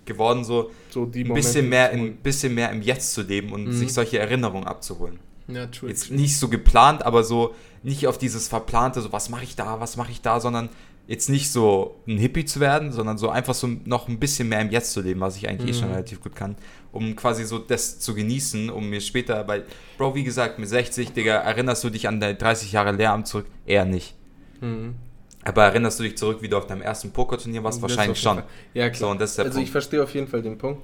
[0.05, 3.73] geworden, so, so ein bisschen mehr, in, bisschen mehr im Jetzt zu leben und mhm.
[3.73, 5.19] sich solche Erinnerungen abzuholen.
[5.49, 5.89] Ja, true.
[5.89, 9.81] Jetzt nicht so geplant, aber so nicht auf dieses verplante, so was mache ich da,
[9.81, 10.69] was mache ich da, sondern
[11.07, 14.61] jetzt nicht so ein Hippie zu werden, sondern so einfach so noch ein bisschen mehr
[14.61, 15.95] im Jetzt zu leben, was ich eigentlich eh schon Mhm.
[15.95, 16.55] relativ gut kann,
[16.93, 19.65] um quasi so das zu genießen, um mir später, weil,
[19.99, 23.47] Bro, wie gesagt, mit 60, Digga, erinnerst du dich an deine 30 Jahre Lehramt zurück?
[23.67, 24.15] Eher nicht.
[24.61, 24.95] Mhm.
[25.43, 27.79] Aber erinnerst du dich zurück, wie du auf deinem ersten Pokerturnier warst?
[27.79, 28.39] Das Wahrscheinlich schon.
[28.39, 28.47] Fall.
[28.75, 29.17] Ja, klar.
[29.17, 29.69] So, also ich Punkt.
[29.71, 30.83] verstehe auf jeden Fall den Punkt.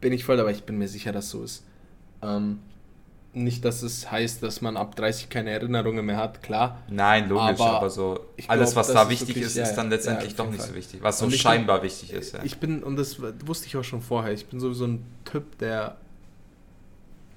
[0.00, 1.64] Bin ich voll dabei, ich bin mir sicher, dass so ist.
[2.22, 2.58] Ähm,
[3.32, 6.82] nicht, dass es heißt, dass man ab 30 keine Erinnerungen mehr hat, klar.
[6.88, 9.86] Nein, logisch, Aber aber, so alles, glaub, was da wichtig wirklich- ist, ja, ist dann
[9.86, 10.68] ja, letztendlich auf doch nicht Fall.
[10.70, 11.02] so wichtig.
[11.02, 12.40] Was so Und scheinbar wichtig ist, ja.
[12.42, 15.96] Ich bin, und das wusste ich auch schon vorher, ich bin sowieso ein Typ, der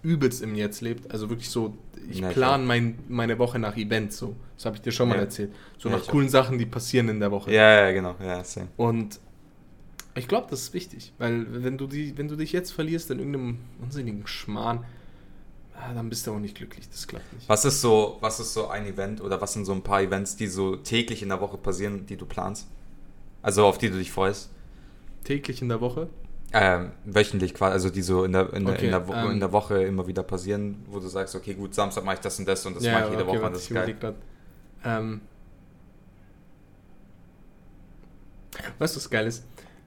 [0.02, 1.12] übelst im Jetzt lebt.
[1.12, 1.78] Also wirklich so,
[2.10, 4.36] ich Na, plane mein, meine Woche nach Events so.
[4.58, 5.22] Das habe ich dir schon mal Ja.
[5.22, 5.54] erzählt.
[5.78, 7.52] So Ja, nach coolen Sachen, die passieren in der Woche.
[7.54, 8.16] ja, ja, genau.
[8.22, 8.68] Ja, same.
[8.78, 9.20] Und
[10.16, 13.20] ich glaube, das ist wichtig, weil wenn du, die, wenn du dich jetzt verlierst in
[13.20, 14.84] irgendeinem unsinnigen Schmarrn,
[15.94, 16.88] dann bist du auch nicht glücklich.
[16.90, 17.50] Das klappt nicht.
[17.50, 20.36] Was ist so, was ist so ein Event oder was sind so ein paar Events,
[20.36, 22.68] die so täglich in der Woche passieren, die du planst?
[23.42, 24.50] Also auf die du dich freust?
[25.24, 26.10] Täglich in der Woche?
[26.56, 29.32] Ähm, wöchentlich quasi, also die so in der, in, der, Okay, in, der, Wo ähm,
[29.32, 32.38] in der Woche immer wieder passieren, wo du sagst, okay, gut, Samstag mache ich das
[32.38, 33.96] und das und das mache ich jede Woche und warte, das ich ist geil.
[34.00, 34.16] grad.
[34.86, 35.22] Ähm,
[38.78, 39.44] weißt du, was geil ist?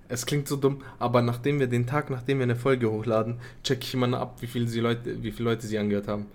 [0.08, 3.82] Es klingt so dumm, aber nachdem wir den Tag, nachdem wir eine Folge hochladen, check
[3.82, 6.26] ich immer ab, wie viele, sie Leute, wie viele Leute sie angehört haben.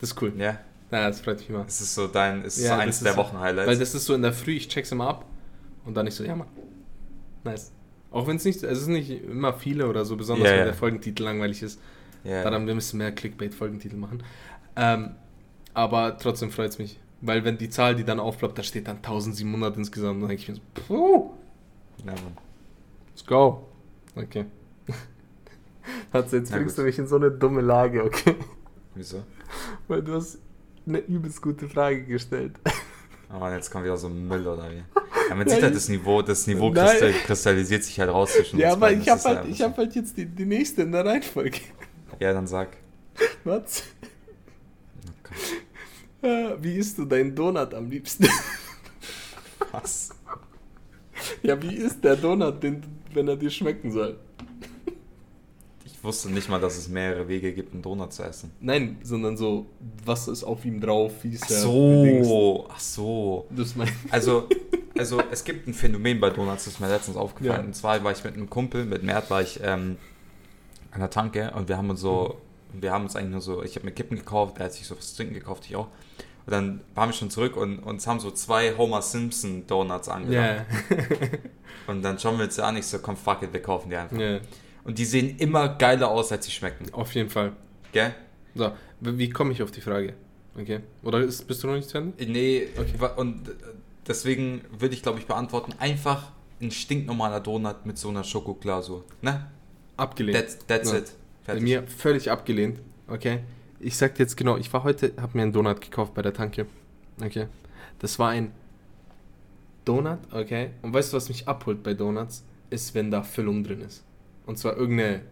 [0.00, 0.32] Das ist cool.
[0.36, 0.58] Ja,
[0.90, 1.64] Ja, das freut mich immer.
[1.66, 3.68] es ist so dein, es ist Ja, so eins das der so- Wochenhighlights.
[3.68, 5.24] Weil das ist so in der Früh, ich check's immer ab
[5.84, 6.48] und dann ich so, ja Mann.
[7.44, 7.72] Nice.
[8.10, 10.74] Auch wenn es nicht, es ist nicht immer viele oder so, besonders Ja, wenn der
[10.74, 11.80] Folgentitel langweilig ist.
[12.24, 12.42] ja.
[12.42, 14.22] Daran, wir müssen mehr Clickbait-Folgentitel machen.
[14.76, 15.12] Ähm,
[15.74, 16.98] aber trotzdem freut es mich.
[17.20, 20.48] Weil wenn die Zahl, die dann aufploppt, da steht dann 1700 insgesamt, dann denke ich
[20.48, 21.30] mir so, puh,
[22.04, 22.36] ja, Mann.
[23.12, 23.68] Let's go.
[24.16, 24.46] Okay.
[26.12, 28.36] Hat's, jetzt bringst du mich in so eine dumme Lage, okay?
[28.94, 29.22] Wieso?
[29.88, 30.38] Weil du hast
[30.86, 32.58] eine übelst gute Frage gestellt.
[33.32, 34.82] Oh Mann, jetzt kommt wieder so Müll oder wie?
[35.28, 38.58] Ja, man Ja, sieht halt das Niveau, das Niveau kristall, kristallisiert sich halt raus zwischen
[38.58, 40.92] ja, uns aber beiden, ich habe halt, ich hab halt jetzt die, die nächste in
[40.92, 41.60] der Reihenfolge.
[42.18, 42.68] Ja, dann sag.
[43.44, 43.84] Was?
[46.22, 48.28] Oh Äh, Wie isst du deinen Donut am liebsten?
[49.72, 50.10] Was?
[51.42, 52.82] ja, wie ist der Donut, den,
[53.14, 54.18] wenn er dir schmecken soll?
[55.84, 58.50] Ich wusste nicht mal, dass es mehrere Wege gibt, einen Donut zu essen.
[58.60, 59.66] Nein, sondern so,
[60.04, 63.46] was ist auf ihm drauf, wie ist Ach so, ach so.
[63.50, 63.88] Das mein.
[64.10, 64.48] Also,
[64.98, 67.60] also es gibt ein Phänomen bei Donuts, das ist mir letztens aufgefallen.
[67.60, 67.66] Ja.
[67.66, 69.96] Und zwar war ich mit einem Kumpel, mit Mert, war ich ähm,
[70.90, 72.38] an der Tanke und wir haben uns so,
[72.72, 74.96] wir haben uns eigentlich nur so, ich habe mir Kippen gekauft, der hat sich so
[74.96, 75.88] was zu trinken gekauft, ich auch.
[76.46, 80.66] Und dann waren wir schon zurück und uns haben so zwei Homer Simpson Donuts angelangt.
[80.90, 80.96] Ja.
[81.86, 84.16] Und dann schauen wir uns an, ich so, komm, fuck it, wir kaufen die einfach.
[84.16, 84.38] ja,
[84.84, 86.92] Und die sehen immer geiler aus, als sie schmecken.
[86.92, 87.52] auf jeden Fall.
[87.92, 88.14] Gell?
[88.54, 90.14] So, wie komme ich auf die Frage?
[90.58, 90.80] Okay.
[91.02, 92.24] Oder ist, bist du noch nicht zu Ende?
[92.26, 92.92] Nee, Okay.
[93.16, 93.52] und äh,
[94.06, 99.04] deswegen würde ich, glaube ich, beantworten, einfach ein stinknormaler Donut mit so einer Schokoglasur.
[99.22, 99.46] Ne?
[99.96, 100.36] Abgelehnt.
[100.38, 100.98] That's, that's Ja.
[100.98, 101.04] it.
[101.44, 101.62] Bei Fertig.
[101.64, 102.78] mir völlig abgelehnt.
[103.08, 103.40] Okay.
[103.84, 106.32] Ich sag dir jetzt genau, ich war heute, habe mir einen Donut gekauft bei der
[106.32, 106.66] Tanke.
[107.22, 107.48] Okay.
[107.98, 108.52] Das war ein
[109.84, 110.70] Donut, okay.
[110.82, 112.44] Und weißt du, was mich abholt bei Donuts?
[112.70, 114.02] Ist, wenn da Füllung drin ist.
[114.46, 115.22] Und zwar irgendeine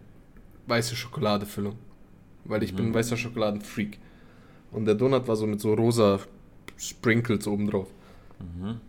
[0.67, 1.75] weiße Schokoladefüllung.
[2.43, 2.95] Weil ich bin ein Mhm.
[2.95, 3.97] weißer Schokoladenfreak.
[4.71, 6.19] Und der Donut war so mit so rosa
[6.77, 7.87] Sprinkles oben drauf.
[8.39, 8.79] Mhm.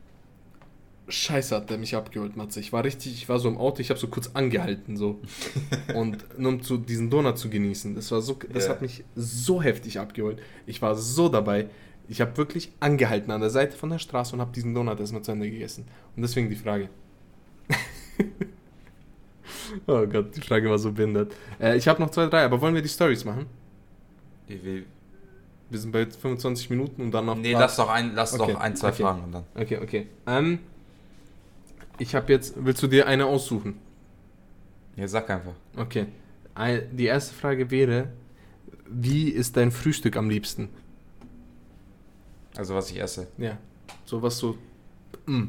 [1.12, 2.58] Scheiße hat der mich abgeholt, Matze.
[2.60, 5.20] Ich war richtig, ich war so im Auto, ich habe so kurz angehalten, so.
[5.94, 7.94] und nur um zu, diesen Donut zu genießen.
[7.94, 8.70] Das war so, das Ja.
[8.70, 10.40] hat mich so heftig abgeholt.
[10.66, 11.68] Ich war so dabei.
[12.08, 15.22] Ich habe wirklich angehalten an der Seite von der Straße und habe diesen Donut erstmal
[15.22, 15.86] zu Ende gegessen.
[16.16, 16.88] Und deswegen die Frage.
[19.86, 21.34] oh Gott, die Frage war so behindert.
[21.60, 23.46] Äh, ich habe noch zwei, drei, aber wollen wir die Stories machen?
[24.46, 24.84] Wie, wie,
[25.70, 27.36] Wir sind bei jetzt 25 Minuten und dann noch.
[27.36, 29.02] nee, lass doch ein, lass Okay, doch ein, zwei okay.
[29.02, 29.44] Fragen und dann.
[29.54, 30.06] Okay, okay.
[30.26, 30.58] Ähm,
[32.02, 32.54] ich habe jetzt.
[32.56, 33.78] Willst du dir eine aussuchen?
[34.96, 35.54] Ja, sag einfach.
[35.76, 36.06] Okay.
[36.92, 38.08] Die erste Frage wäre:
[38.88, 40.68] Wie ist dein Frühstück am liebsten?
[42.56, 43.28] Also was ich esse.
[43.38, 43.56] Ja.
[44.04, 44.58] So was so.
[45.26, 45.44] Mm.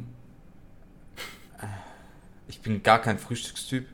[2.48, 3.88] Ich bin gar kein Frühstückstyp.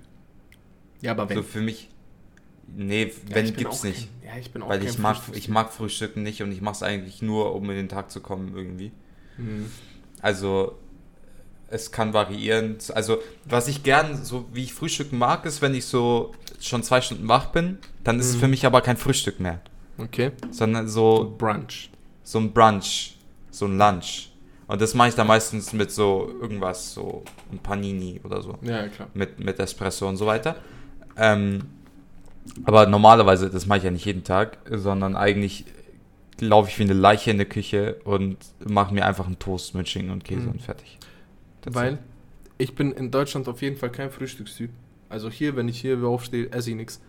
[1.02, 1.38] Ja, aber wenn.
[1.38, 1.90] So für mich.
[2.68, 4.10] Nee, Ja, wenn gibt's nicht.
[4.22, 6.62] Kein, ja, ich bin auch Weil kein ich mag, ich mag Frühstücken nicht und ich
[6.62, 8.92] mache es eigentlich nur, um in den Tag zu kommen irgendwie.
[9.38, 9.72] Mhm.
[10.22, 10.78] Also
[11.72, 12.78] es kann variieren.
[12.96, 17.02] Also was ich gern, so wie ich Frühstücken mag, ist, wenn ich so schon zwei
[17.02, 18.40] Stunden wach bin, dann ist es Mhm.
[18.40, 19.60] für mich aber kein Frühstück mehr,
[19.98, 20.32] Okay.
[20.52, 21.90] sondern so, Brunch.
[22.24, 23.16] so ein Brunch,
[23.52, 24.32] so ein Lunch.
[24.68, 28.56] Und das mache ich dann meistens mit so irgendwas, so ein Panini oder so.
[28.62, 29.08] Ja, klar.
[29.16, 30.56] Mit, mit Espresso und so weiter.
[31.18, 31.62] Ähm,
[32.66, 35.66] Aber normalerweise, das mache ich ja nicht jeden Tag, sondern eigentlich
[36.40, 39.88] laufe ich wie eine Leiche in der Küche und mache mir einfach einen Toast mit
[39.90, 40.52] Schinken und Käse Mhm.
[40.52, 40.98] und fertig.
[41.66, 42.00] Weil
[42.58, 44.70] ich bin in Deutschland auf jeden Fall kein Frühstückstyp.
[45.10, 47.02] Also hier, wenn ich hier aufstehe, esse ich nichts.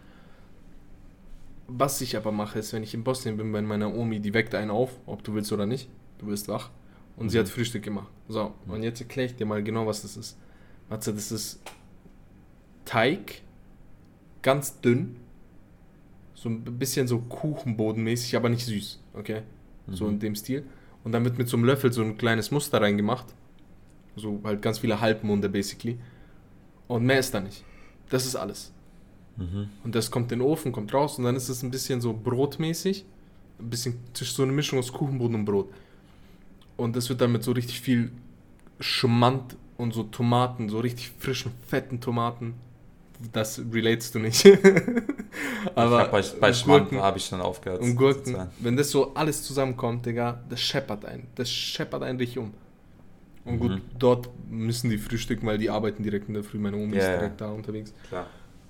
[1.68, 4.54] Was ich aber mache, ist, wenn ich in Bosnien bin bei meiner Omi, die weckt
[4.54, 5.88] einen auf, ob du willst oder nicht.
[6.18, 6.70] Du wirst wach.
[7.16, 7.42] Und sie Mhm.
[7.42, 8.08] hat Frühstück gemacht.
[8.28, 10.38] So, und jetzt erkläre ich dir mal genau, was das ist.
[10.88, 11.60] Matze, das ist
[12.84, 13.42] Teig,
[14.42, 15.16] ganz dünn,
[16.34, 19.42] so ein bisschen so Kuchenbodenmäßig, aber nicht süß, okay?
[19.88, 20.12] So Mhm.
[20.14, 20.64] in dem Stil.
[21.04, 23.26] Und dann wird mit so einem Löffel so ein kleines Muster reingemacht.
[24.16, 25.98] So halt ganz viele Halbmonde basically.
[26.88, 27.64] Und mehr ist da nicht.
[28.08, 28.72] Das ist alles.
[29.36, 29.68] Mhm.
[29.84, 32.12] Und das kommt in den Ofen, kommt raus und dann ist es ein bisschen so
[32.12, 33.04] brotmäßig.
[33.60, 35.68] Ein bisschen so eine Mischung aus Kuchenboden und Brot.
[36.76, 38.10] Und das wird dann mit so richtig viel
[38.80, 42.54] Schmand und so Tomaten, so richtig frischen, fetten Tomaten.
[43.32, 44.46] Das relatest du nicht.
[45.74, 47.82] Aber ich bei, bei Schmand Gurken- habe ich schon aufgehört.
[47.82, 51.26] und Gurken, wenn das so alles zusammenkommt, Digga, das scheppert ein.
[51.34, 52.52] Das scheppert einen richtig um.
[53.44, 53.80] Und gut, Mhm.
[53.98, 56.58] dort müssen die frühstücken, weil die arbeiten direkt in der Früh.
[56.58, 57.18] Meine Omi ist Ja, ja.
[57.18, 57.92] direkt da unterwegs.
[58.08, 58.26] Klar.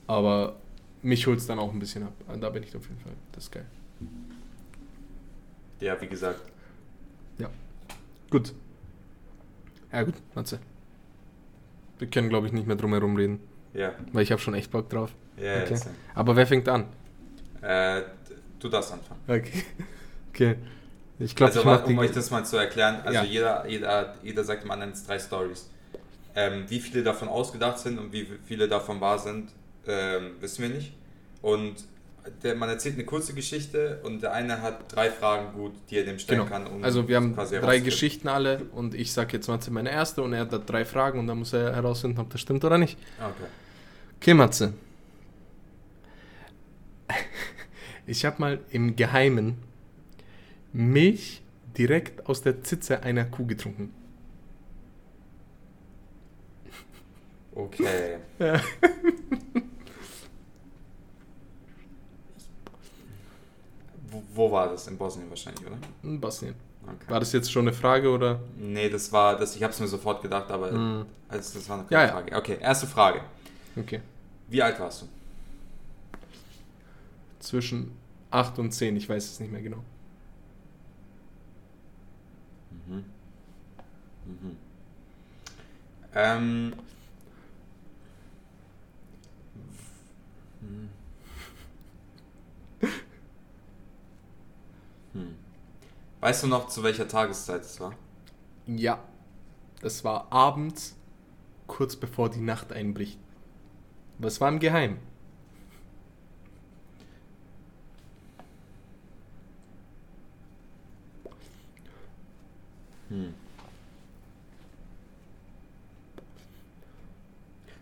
[0.07, 0.57] Aber
[1.03, 2.13] mich holt es dann auch ein bisschen ab.
[2.41, 3.13] Da bin ich auf jeden Fall.
[3.33, 3.67] Das ist geil.
[5.81, 6.41] Ja, wie gesagt.
[8.31, 8.55] Gut.
[9.93, 10.61] Ja, gut, Matze.
[11.99, 13.41] Wir können, glaube ich, nicht mehr drum herum reden,
[13.75, 15.11] Ja, weil ich habe schon echt Bock drauf.
[15.37, 15.75] ja, Okay.
[15.75, 15.81] ja.
[16.15, 16.85] Aber wer fängt an?
[17.61, 18.03] Äh,
[18.61, 19.21] du darfst anfangen.
[19.27, 19.65] Okay.
[20.33, 20.55] Okay.
[21.21, 23.25] Ich glaube, also, ich um euch das mal zu erklären, also Ja.
[23.25, 25.69] jeder, jeder, jeder sagt dem anderen drei Stories.
[26.35, 29.51] Ähm, wie viele davon ausgedacht sind und wie viele davon wahr sind,
[29.87, 30.93] ähm, wissen wir nicht.
[31.43, 31.75] Und
[32.43, 36.05] der, man erzählt eine kurze Geschichte und der eine hat drei Fragen gut, die er
[36.05, 36.51] dem stellen Genau.
[36.51, 36.67] kann.
[36.67, 37.81] Um Also wir haben drei.
[37.81, 41.27] Geschichten alle und ich sage jetzt Matze meine erste und er hat drei Fragen und
[41.27, 42.97] dann muss er herausfinden, ob das stimmt oder nicht.
[43.19, 43.31] Okay.
[44.21, 44.73] Okay, Matze.
[48.07, 49.57] Ich habe mal im Geheimen
[50.73, 51.43] Milch
[51.77, 53.93] direkt aus der Zitze einer Kuh getrunken.
[57.55, 58.19] Okay.
[58.39, 58.59] Ja.
[64.11, 64.87] Wo, wo war das?
[64.89, 65.77] In Bosnien wahrscheinlich, oder?
[66.03, 66.55] In Bosnien.
[66.83, 67.11] Okay.
[67.11, 68.41] War das jetzt schon eine Frage oder?
[68.57, 71.77] Nee, das war, das, ich habe es mir sofort gedacht, aber Hm, also, das war
[71.77, 72.09] noch keine ja.
[72.13, 72.35] Frage.
[72.37, 73.21] Okay, erste Frage.
[73.77, 74.01] okay.
[74.49, 75.07] Wie alt warst du?
[77.39, 77.93] Zwischen
[78.31, 79.85] 8 und 10, ich weiß es nicht mehr genau.
[82.91, 83.05] Mhm.
[84.27, 84.57] Mhm.
[86.13, 86.73] Ähm.
[90.61, 90.89] Hm.
[95.13, 95.35] Hm.
[96.21, 97.95] Weißt du noch, zu welcher Tageszeit es war?
[98.67, 98.99] Ja.
[99.81, 100.97] Das war abends,
[101.67, 103.19] kurz bevor die Nacht einbricht.
[104.21, 104.99] Es war im Geheim.
[113.11, 113.35] Hm.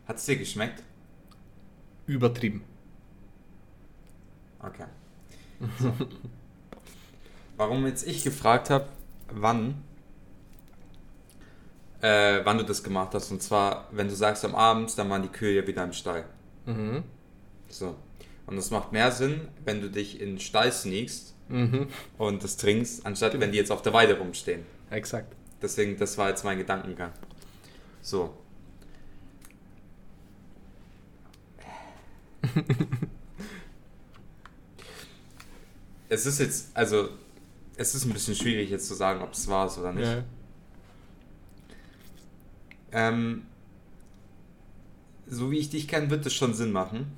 [0.07, 0.83] Hat es dir geschmeckt?
[2.07, 2.63] Übertrieben.
[4.61, 4.85] Okay.
[5.79, 5.93] So.
[7.57, 8.89] Warum jetzt ich gefragt habe,
[9.31, 9.83] wann,
[12.01, 13.31] äh, wann du das gemacht hast.
[13.31, 16.25] Und zwar, wenn du sagst am Abend, dann waren die Kühe ja wieder im Stall.
[16.67, 17.03] Mhm.
[17.69, 17.95] So.
[18.47, 21.89] Und das macht mehr Sinn, wenn du dich in den Stall sneakst Mhm.
[22.19, 24.65] und das trinkst, anstatt wenn die jetzt auf der Weide rumstehen.
[24.91, 25.35] Exakt.
[25.61, 27.13] Deswegen, das war jetzt mein Gedankengang.
[28.01, 28.33] So.
[36.09, 37.09] es ist jetzt, also,
[37.77, 40.07] es ist ein bisschen schwierig jetzt zu sagen, ob es wahr ist oder nicht.
[40.07, 40.23] Ja.
[42.93, 43.47] Ähm,
[45.27, 47.13] so wie ich dich kenne, wird es schon Sinn machen.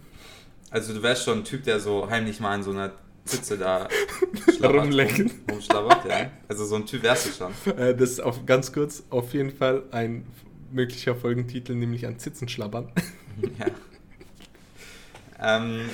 [0.71, 2.93] Also du wärst schon ein Typ, der so heimlich mal in so einer
[3.25, 3.89] Zitze da
[4.63, 5.27] Rumlecken.
[5.29, 6.31] rum- rumschlabbert, ja.
[6.49, 7.77] Also so ein Typ wärst du schon.
[7.77, 10.27] Äh, das ist auf, ganz kurz auf jeden Fall ein
[10.73, 12.91] möglicher Folgentitel, nämlich an Zitzen schlabbern.
[13.59, 13.67] ja.
[15.43, 15.89] Ähm,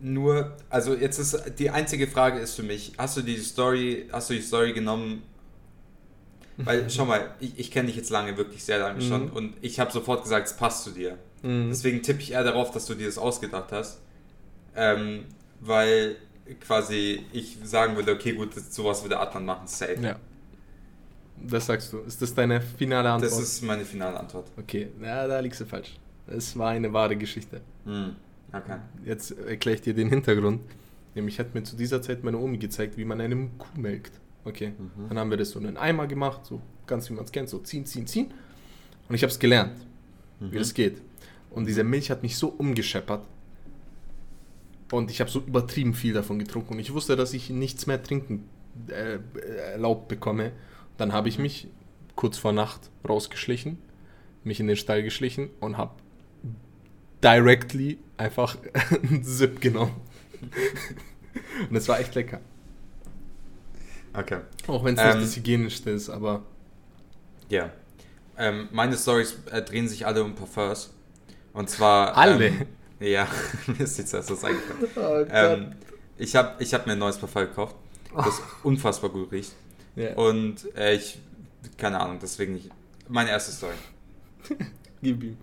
[0.00, 4.30] nur, also jetzt ist die einzige Frage ist für mich, hast du die Story, hast
[4.30, 5.22] du die Story genommen?
[6.56, 9.32] Weil, schau mal, ich, ich kenne dich jetzt lange, wirklich sehr lange schon Mhm.
[9.32, 11.18] und ich habe sofort gesagt, es passt zu dir.
[11.42, 11.68] Mhm.
[11.70, 14.00] Deswegen tippe ich eher darauf, dass du dir das ausgedacht hast.
[14.76, 15.24] Ähm,
[15.60, 16.16] weil
[16.60, 19.96] quasi ich sagen würde, okay, gut, sowas würde Adnan machen, safe.
[20.00, 20.16] Ja.
[21.44, 21.98] Das sagst du.
[22.00, 23.32] Ist das deine finale Antwort?
[23.32, 24.46] Das ist meine finale Antwort.
[24.58, 25.96] okay, na, da liegst du falsch.
[26.28, 27.60] Es war eine wahre Geschichte.
[27.84, 28.14] Hm,
[28.52, 28.76] okay.
[29.04, 30.60] Jetzt erkläre ich dir den Hintergrund.
[31.14, 34.12] Nämlich hat mir zu dieser Zeit meine Omi gezeigt, wie man eine Kuh melkt.
[34.44, 34.72] Okay.
[34.78, 35.08] Mhm.
[35.08, 37.48] Dann haben wir das so in einen Eimer gemacht, so ganz wie man es kennt,
[37.48, 38.32] so ziehen, ziehen, ziehen.
[39.08, 39.76] Und ich habe es gelernt,
[40.40, 40.58] wie Mhm.
[40.58, 40.98] das geht.
[41.54, 43.26] Und diese Milch hat mich so umgescheppert.
[44.90, 46.74] Und ich habe so übertrieben viel davon getrunken.
[46.74, 48.48] Und ich wusste, dass ich nichts mehr trinken
[48.88, 49.18] äh,
[49.72, 50.52] erlaubt bekomme.
[50.98, 51.68] Dann habe ich mich
[52.14, 53.78] kurz vor Nacht rausgeschlichen,
[54.44, 55.94] mich in den Stall geschlichen und habe
[57.22, 58.56] directly einfach
[59.02, 59.94] einen Sip genommen.
[61.70, 62.40] und es war echt lecker.
[64.14, 64.40] Okay.
[64.66, 66.42] Auch wenn es Ähm, nicht das Hygienischste ist, aber
[67.48, 67.70] Ja.
[68.36, 70.92] Ähm, meine Stories äh, drehen sich alle um Parfums.
[71.52, 72.16] Und zwar.
[72.16, 72.46] Alle?
[72.46, 72.66] Ähm,
[73.00, 73.26] ja,
[73.66, 74.88] mir ist jetzt erst was eingefallen.
[74.96, 75.72] Oh Ähm,
[76.16, 77.76] ich habe ich hab mir ein neues Parfum gekauft,
[78.14, 79.52] das unfassbar gut riecht.
[79.96, 80.14] ja.
[80.14, 81.18] Und äh, ich,
[81.76, 82.70] keine Ahnung, deswegen nicht.
[83.08, 83.74] Meine erste Story.
[85.02, 85.36] Gib ihm.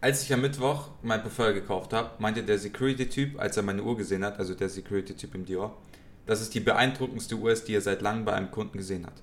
[0.00, 3.96] Als ich am Mittwoch mein Parfum gekauft habe, meinte der Security-Typ, als er meine Uhr
[3.96, 5.76] gesehen hat, also der Security-Typ im Dior,
[6.24, 9.22] dass es die beeindruckendste Uhr ist, die er seit langem bei einem Kunden gesehen hat.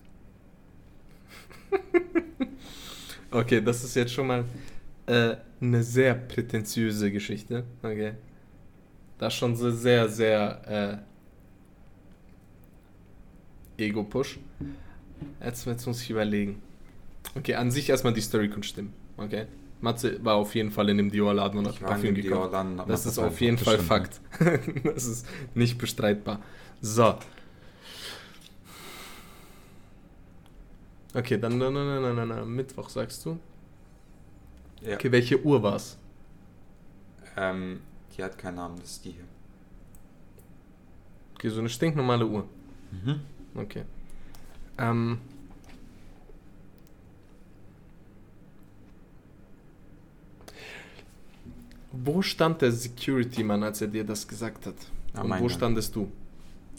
[3.30, 4.46] Okay, das ist jetzt schon mal
[5.08, 7.64] äh, eine sehr prätentiöse Geschichte.
[7.82, 8.14] Okay.
[9.18, 11.02] Das ist schon so sehr, sehr
[13.78, 14.40] äh, Ego-Push.
[15.44, 16.62] Jetzt, jetzt muss ich überlegen.
[17.36, 18.94] Okay, an sich erstmal die Story kann stimmen.
[19.18, 19.48] Okay.
[19.82, 22.54] Matze war auf jeden Fall in dem Dior-Laden und hat Parfüm gekauft.
[22.88, 24.22] Das ist Parfum auf jeden Fall Fakt.
[24.84, 26.42] das ist nicht bestreitbar.
[26.82, 27.16] So.
[31.14, 33.40] Okay, dann, dann, dann, dann, dann, dann Mittwoch sagst du.
[34.82, 34.96] Ja.
[34.96, 35.98] Okay, welche Uhr war's?
[37.36, 37.82] Ähm,
[38.16, 39.24] die hat keinen Namen, das ist die hier.
[41.36, 42.48] Okay, so eine stinknormale Uhr.
[42.92, 43.20] Mhm.
[43.56, 43.84] Okay.
[44.78, 45.20] Ähm.
[51.92, 54.76] Wo stand der Security-Mann, als er dir das gesagt hat?
[55.14, 55.50] Am Und wo Eingang.
[55.50, 56.12] standest du?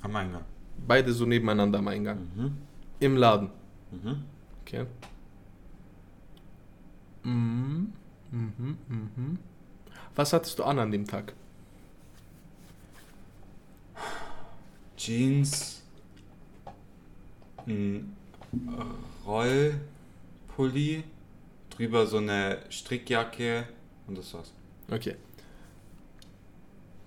[0.03, 0.43] Am Eingang.
[0.87, 2.19] Beide so nebeneinander am Eingang.
[2.37, 2.57] Mhm.
[3.01, 3.51] Im Laden.
[3.91, 4.23] Mhm.
[4.63, 4.87] Okay.
[7.29, 7.93] Mhm.
[8.31, 8.79] Mhm.
[8.89, 9.39] Mhm.
[10.15, 11.35] Was hattest du an an dem Tag?
[14.97, 15.83] Jeans,
[17.67, 18.17] ein
[19.27, 21.05] Rollpulli,
[21.71, 23.69] drüber so eine Strickjacke
[24.07, 24.53] und das war's.
[24.91, 25.17] Okay.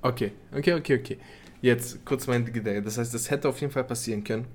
[0.02, 1.18] Okay, okay, okay, okay.
[1.62, 2.82] Jetzt kurz mein Gedanke.
[2.82, 4.48] Das heißt, das hätte auf jeden Fall passieren können.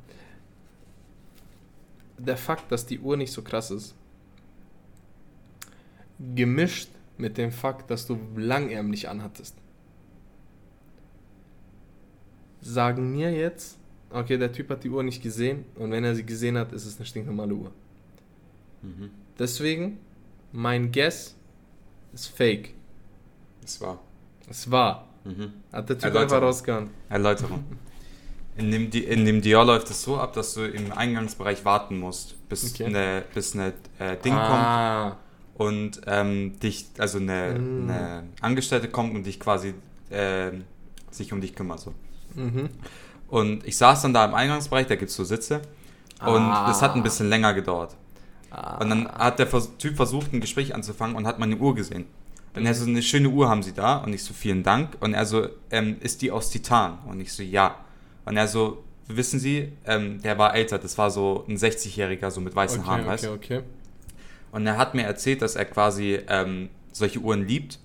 [2.19, 3.95] Der Fakt, dass die Uhr nicht so krass ist,
[6.35, 9.57] gemischt mit dem Fakt, dass du langärmlich anhattest,
[12.61, 13.79] sagen mir jetzt,
[14.11, 16.85] okay, der Typ hat die Uhr nicht gesehen und wenn er sie gesehen hat, ist
[16.87, 17.71] es eine stinknormale Uhr.
[18.83, 19.11] Mhm.
[19.39, 19.99] Deswegen,
[20.53, 21.35] mein Guess
[22.13, 22.75] ist fake.
[23.63, 23.99] Das war.
[24.49, 25.09] Es war.
[25.25, 25.53] Mhm.
[25.73, 26.23] Hat der Typ Erläuterung.
[26.23, 26.91] einfach rausgehauen.
[27.09, 27.65] Erläuterung.
[28.57, 32.49] In dem, in dem Dior läuft es so ab, dass du im Eingangsbereich warten musst,
[32.49, 32.87] bis Okay.
[32.87, 35.19] eine, bis eine äh, Ding kommt ah,
[35.59, 37.91] und ähm, dich, also eine, Mm.
[37.91, 39.75] eine Angestellte kommt und dich quasi
[40.11, 40.51] äh,
[41.11, 41.81] sich um dich kümmert.
[41.81, 41.95] So.
[42.35, 42.69] Mhm.
[43.29, 45.63] Und ich saß dann da im Eingangsbereich, da gibt es so Sitze.
[46.21, 46.67] Und Ah.
[46.69, 47.97] das hat ein bisschen länger gedauert.
[48.51, 48.79] Ah.
[48.79, 52.07] Und dann hat der Typ versucht, ein Gespräch anzufangen und hat meine Uhr gesehen.
[52.55, 53.97] Und er so, eine schöne Uhr haben Sie da?
[53.99, 54.97] Und ich so, vielen Dank.
[55.01, 56.99] Und er so, ähm, ist die aus Titan?
[57.07, 57.75] Und ich so, ja.
[58.25, 62.41] Und er so, wissen Sie, ähm, der war älter, das war so ein 60-Jähriger, so
[62.41, 63.55] mit weißen Haaren, okay, weißt okay, du?
[63.57, 63.67] okay.
[64.57, 67.79] Und er hat mir erzählt, dass er quasi ähm, solche Uhren liebt.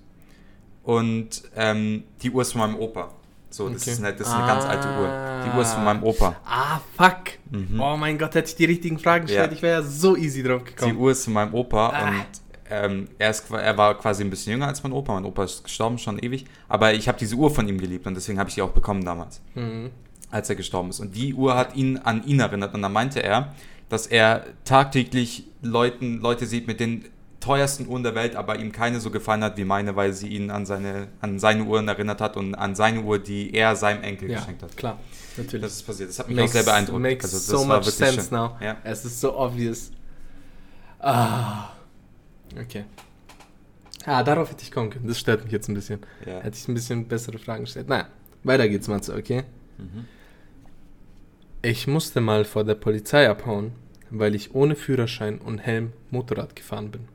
[0.84, 3.10] Und ähm, die Uhr ist von meinem Opa.
[3.50, 3.92] So, das, Okay.
[3.92, 5.44] ist, eine, das ist eine ganz alte Uhr.
[5.46, 6.38] Die Uhr ist von meinem Opa.
[6.46, 7.38] Ah, fuck.
[7.52, 7.80] Mhm.
[7.80, 9.56] Oh mein Gott, hätte ich die richtigen Fragen gestellt, Ja.
[9.58, 10.98] ich wäre ja so easy drauf Die gekommen.
[10.98, 12.08] Uhr ist von meinem Opa Ah.
[12.10, 12.26] und
[12.70, 15.14] ähm, er, ist, er war quasi ein bisschen jünger als mein Opa.
[15.14, 16.46] Mein Opa ist gestorben schon ewig.
[16.70, 19.04] Aber ich habe diese Uhr von ihm geliebt und deswegen habe ich die auch bekommen
[19.04, 19.90] damals, Mhm.
[20.32, 21.02] als er gestorben ist.
[21.02, 23.54] Und die Uhr hat ihn an ihn erinnert und dann meinte er,
[23.92, 27.06] dass er tagtäglich Leuten, Leute sieht mit den
[27.40, 30.50] teuersten Uhren der Welt, aber ihm keine so gefallen hat wie meine, weil sie ihn
[30.52, 34.30] an seine, an seine Uhren erinnert hat und an seine Uhr, die er seinem Enkel
[34.30, 34.78] Ja, geschenkt hat.
[34.78, 35.00] klar,
[35.38, 35.62] natürlich.
[35.64, 36.10] Das ist passiert.
[36.10, 37.02] Das hat mich Makes- auch sehr beeindruckt.
[37.02, 38.38] makes Also das so war much sense schön.
[38.38, 38.52] now.
[38.62, 38.78] Ja.
[38.84, 39.92] Es ist so obvious.
[41.00, 41.70] Ah.
[42.60, 42.86] Okay.
[44.06, 45.08] Ah, darauf hätte ich kommen können.
[45.08, 46.00] Das stört mich jetzt ein bisschen.
[46.26, 46.40] Ja.
[46.42, 47.90] Hätte ich ein bisschen bessere Fragen gestellt.
[47.90, 48.08] Naja,
[48.44, 49.44] weiter geht's, Matze, okay?
[49.78, 50.06] Mhm.
[51.64, 53.72] Ich musste mal vor der Polizei abhauen,
[54.12, 57.08] weil ich ohne Führerschein und Helm Motorrad gefahren bin.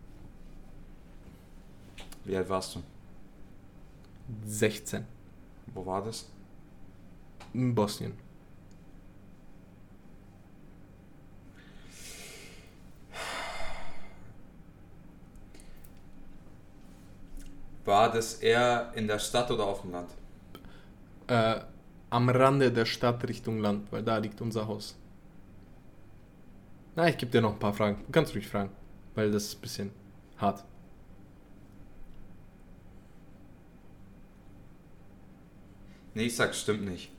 [2.24, 2.82] Wie alt warst du?
[4.46, 5.04] 16.
[5.72, 6.26] Wo war das?
[7.52, 8.12] In Bosnien.
[17.84, 20.10] War das eher in der Stadt oder auf dem Land?
[21.28, 21.60] Äh,
[22.10, 24.96] am Rande der Stadt Richtung Land, weil da liegt unser Haus.
[26.96, 28.02] Na, ich gebe dir noch ein paar Fragen.
[28.06, 28.70] Du kannst ruhig fragen,
[29.14, 29.90] weil das ist ein bisschen
[30.38, 30.64] hart.
[36.14, 37.12] Nee, ich sag, stimmt nicht.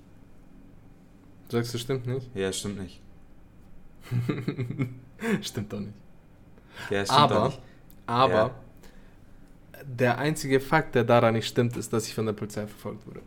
[1.47, 2.27] Du sagst, es stimmt nicht?
[2.35, 2.99] Ja, stimmt nicht.
[5.41, 5.93] stimmt doch nicht.
[6.89, 7.61] Ja, stimmt aber, doch nicht.
[8.07, 8.55] Aber ja.
[9.83, 13.21] der einzige Fakt, der daran nicht stimmt, ist, dass ich von der Polizei verfolgt wurde.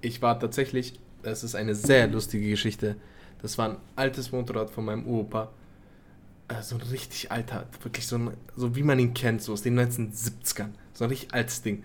[0.00, 2.96] Ich war tatsächlich, das ist eine sehr lustige Geschichte.
[3.44, 5.50] Das war ein altes Motorrad von meinem Uropa.
[6.48, 9.60] Äh, So ein richtig alter, wirklich so, ein, so wie man ihn kennt, so aus
[9.60, 10.70] den 1970ern.
[10.94, 11.84] So ein richtig altes Ding.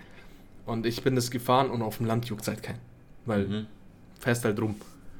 [0.65, 2.79] Und ich bin das gefahren und auf dem Land juckt halt keinen.
[3.25, 3.67] Weil Mhm.
[4.21, 4.75] fährst halt rum.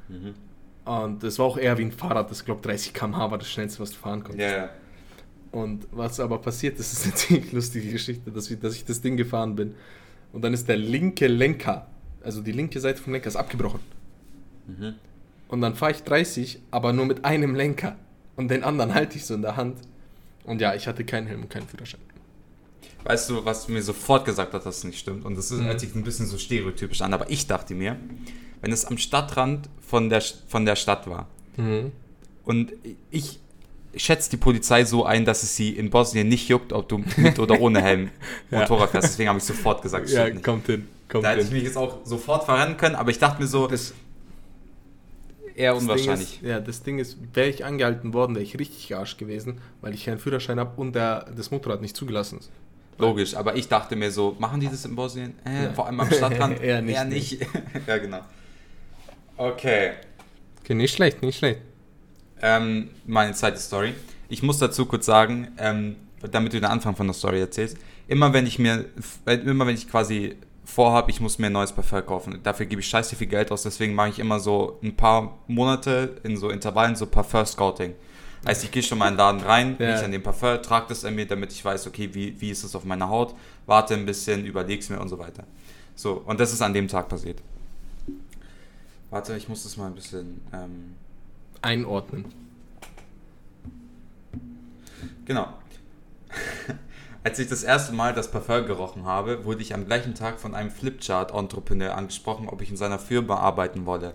[0.07, 0.33] Mhm.
[0.85, 3.81] Und es war auch eher wie ein Fahrrad, das glaube 30 km/h war das schnellste,
[3.81, 4.49] was du fahren konntest.
[4.49, 4.69] Ja, ja.
[5.51, 9.17] Und was aber passiert ist, ist eine ziemlich lustige Geschichte, dass, dass ich das Ding
[9.17, 9.75] gefahren bin.
[10.31, 11.87] Und dann ist der linke Lenker,
[12.23, 13.81] also die linke Seite vom Lenker, ist abgebrochen.
[14.67, 14.93] Mhm.
[15.49, 17.95] Und dann fahre ich 30, aber nur mit einem Lenker.
[18.37, 19.77] Und den anderen halte ich so in der Hand.
[20.45, 21.99] Und ja, ich hatte keinen Helm und keinen Führerschein.
[23.03, 25.25] Weißt du, was mir sofort gesagt hat, dass es nicht stimmt?
[25.25, 25.65] Und das ist, Mhm.
[25.65, 27.97] hört sich ein bisschen so stereotypisch an, aber ich dachte mir,
[28.61, 31.27] wenn es am Stadtrand von der, von der Stadt war
[31.57, 31.91] Mhm.
[32.45, 32.73] und
[33.09, 33.39] ich
[33.95, 37.39] schätze die Polizei so ein, dass es sie in Bosnien nicht juckt, ob du mit
[37.39, 38.09] oder ohne Helm
[38.51, 38.59] Ja.
[38.59, 40.45] Motorrad fährst, deswegen habe ich sofort gesagt, es Ja, stimmt nicht.
[40.45, 40.87] kommt hin.
[41.07, 41.55] Kommt Da hätte ich hin.
[41.55, 43.93] mich jetzt auch sofort verrennen können, aber ich dachte mir so, Das,
[45.59, 46.35] eher das unwahrscheinlich.
[46.35, 49.93] Ist, ja, das Ding ist, wäre ich angehalten worden, wäre ich richtig Arsch gewesen, weil
[49.93, 52.49] ich keinen Führerschein habe und der, das Motorrad nicht zugelassen ist.
[52.97, 55.33] Logisch, aber ich dachte mir so, machen die das in Bosnien?
[55.45, 55.73] Äh, Ja.
[55.73, 56.59] Vor allem am Stadtrand?
[56.61, 57.47] Eher nicht, Eher nicht.
[57.87, 58.19] ja, genau.
[59.37, 59.91] Okay.
[60.61, 61.61] Okay, nicht schlecht, nicht schlecht.
[62.41, 63.93] Ähm, meine zweite Story.
[64.27, 65.95] Ich muss dazu kurz sagen, ähm,
[66.31, 67.77] damit du den Anfang von der Story erzählst.
[68.07, 68.85] Immer wenn ich mir,
[69.25, 70.35] immer wenn ich quasi
[70.69, 73.63] vorhabe, ich muss mir ein neues Parfum kaufen, dafür gebe ich scheiße viel Geld aus,
[73.63, 77.93] deswegen mache ich immer so ein paar Monate in so Intervallen so Parfum-Scouting.
[78.47, 79.91] Heißt, ich gehe schon mal in den Laden rein, Ja.
[79.91, 82.63] rieche an dem Parfum, trage das an mir, damit ich weiß, okay, wie, wie ist
[82.63, 85.43] es auf meiner Haut, warte ein bisschen, überleg's mir und so weiter.
[85.95, 87.41] So, und das ist an dem Tag passiert.
[89.09, 90.39] Warte, ich muss das mal ein bisschen.
[90.53, 90.93] Ähm,
[91.61, 92.25] Einordnen.
[95.25, 95.47] Genau.
[97.21, 100.55] Als ich das erste Mal das Parfum gerochen habe, wurde ich am gleichen Tag von
[100.55, 104.13] einem Flipchart-Entrepreneur angesprochen, ob ich in seiner Firma arbeiten wolle.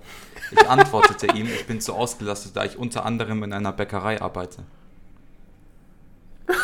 [0.50, 4.62] Ich antwortete ihm, ich bin zu ausgelastet, da ich unter anderem in einer Bäckerei arbeite.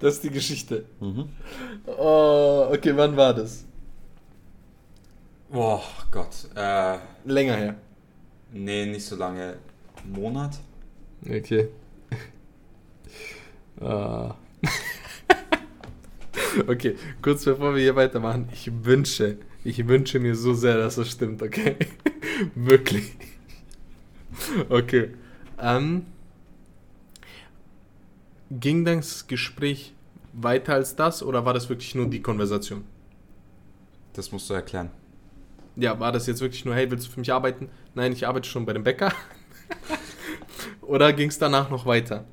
[0.00, 0.84] Das ist die Geschichte.
[1.86, 3.64] Oh, okay, wann war das?
[5.50, 6.48] Boah, Gott.
[6.54, 7.74] Äh, Länger her.
[8.52, 9.56] nee, nicht so lange.
[10.04, 10.58] Monat?
[11.28, 11.68] Okay.
[13.80, 14.34] Ah.
[16.66, 21.10] okay, kurz bevor wir hier weitermachen, ich wünsche, ich wünsche mir so sehr, dass das
[21.10, 21.76] stimmt, okay?
[22.54, 23.16] Wirklich.
[24.68, 25.14] Okay.
[25.60, 26.06] Ähm,
[28.50, 29.94] ging das Gespräch
[30.32, 32.84] weiter als das oder war das wirklich nur die Konversation?
[34.12, 34.90] Das musst du erklären.
[35.76, 37.68] Ja, war das jetzt wirklich nur, hey, willst du für mich arbeiten?
[37.94, 39.12] Nein, ich arbeite schon bei dem Bäcker.
[40.82, 42.24] Oder ging es danach noch weiter?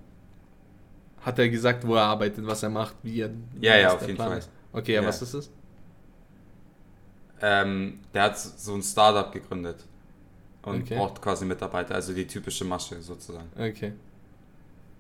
[1.26, 3.32] Hat er gesagt, wo er arbeitet, was er macht, wie er.
[3.60, 4.38] Ja, ja, auf jeden Plan Fall.
[4.40, 4.50] ist?
[4.72, 5.08] Okay, ja, Ja.
[5.08, 5.50] was ist es?
[7.42, 9.84] Ähm, der hat so ein Startup gegründet
[10.64, 10.96] und Okay.
[10.98, 13.50] braucht quasi Mitarbeiter, also die typische Masche sozusagen.
[13.58, 13.94] Okay.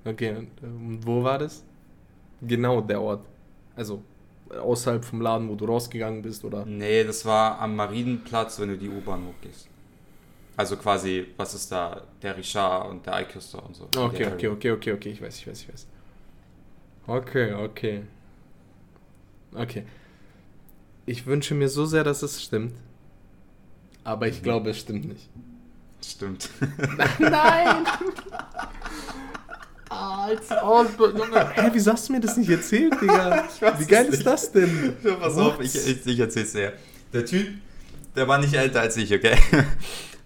[0.03, 1.63] Okay, und ähm, wo war das?
[2.41, 3.25] Genau der Ort.
[3.75, 4.03] Also
[4.49, 6.65] außerhalb vom Laden, wo du rausgegangen bist, oder?
[6.65, 9.67] Nee, das war am Marienplatz, wenn du die U-Bahn hochgehst.
[10.57, 12.01] Also quasi, was ist da?
[12.21, 13.85] Der Richard und der iCuster und so.
[13.97, 15.87] Okay, okay, okay, okay, okay, ich weiß, ich weiß, ich weiß.
[17.07, 18.03] Okay, okay.
[19.53, 19.83] Okay.
[21.05, 22.73] Ich wünsche mir so sehr, dass es stimmt.
[24.03, 24.43] Aber ich Mhm.
[24.43, 25.29] glaube, es stimmt nicht.
[26.03, 26.49] Stimmt.
[27.19, 27.85] Nein!
[29.89, 33.45] Als Hä, wieso hast du mir das nicht erzählt, Digga?
[33.55, 34.93] Ich weiß Wie geil ist das denn?
[35.03, 36.73] Ja, pass auf, ich, ich, ich erzähl's dir.
[37.13, 37.47] Der Typ,
[38.15, 39.37] der war nicht älter als ich, okay?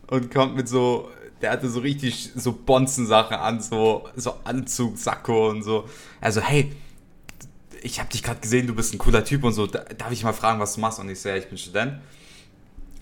[0.07, 1.11] Und kommt mit so,
[1.41, 5.85] der hatte so richtig so Bonzensachen an, so, so Anzug, Sakko und so.
[6.21, 6.71] Also, hey,
[7.81, 9.65] ich habe dich gerade gesehen, du bist ein cooler Typ und so.
[9.67, 10.99] Da- Darf ich mal fragen, was du machst?
[10.99, 11.93] Und ich so, ja, ich bin Student.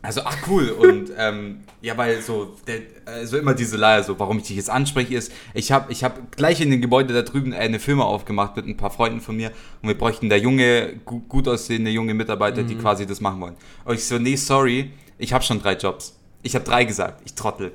[0.04, 0.70] Also, ach cool.
[0.70, 4.70] Und ähm, ja, weil so, der, also immer diese Leier, so, warum ich dich jetzt
[4.70, 8.56] anspreche, ist, ich habe ich hab gleich in dem Gebäude da drüben eine Firma aufgemacht
[8.56, 12.14] mit ein paar Freunden von mir und wir bräuchten da junge, gut, gut aussehende junge
[12.14, 13.56] Mitarbeiter, die quasi das machen wollen.
[13.86, 16.16] Und ich so, nee, sorry, ich habe schon drei Jobs.
[16.44, 17.72] Ich habe drei gesagt, ich trottel.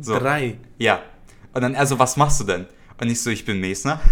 [0.00, 0.18] So.
[0.18, 0.58] Drei.
[0.78, 1.00] Ja.
[1.52, 2.66] Und dann er so, was machst du denn?
[3.00, 4.00] Und ich so, ich bin Mesner.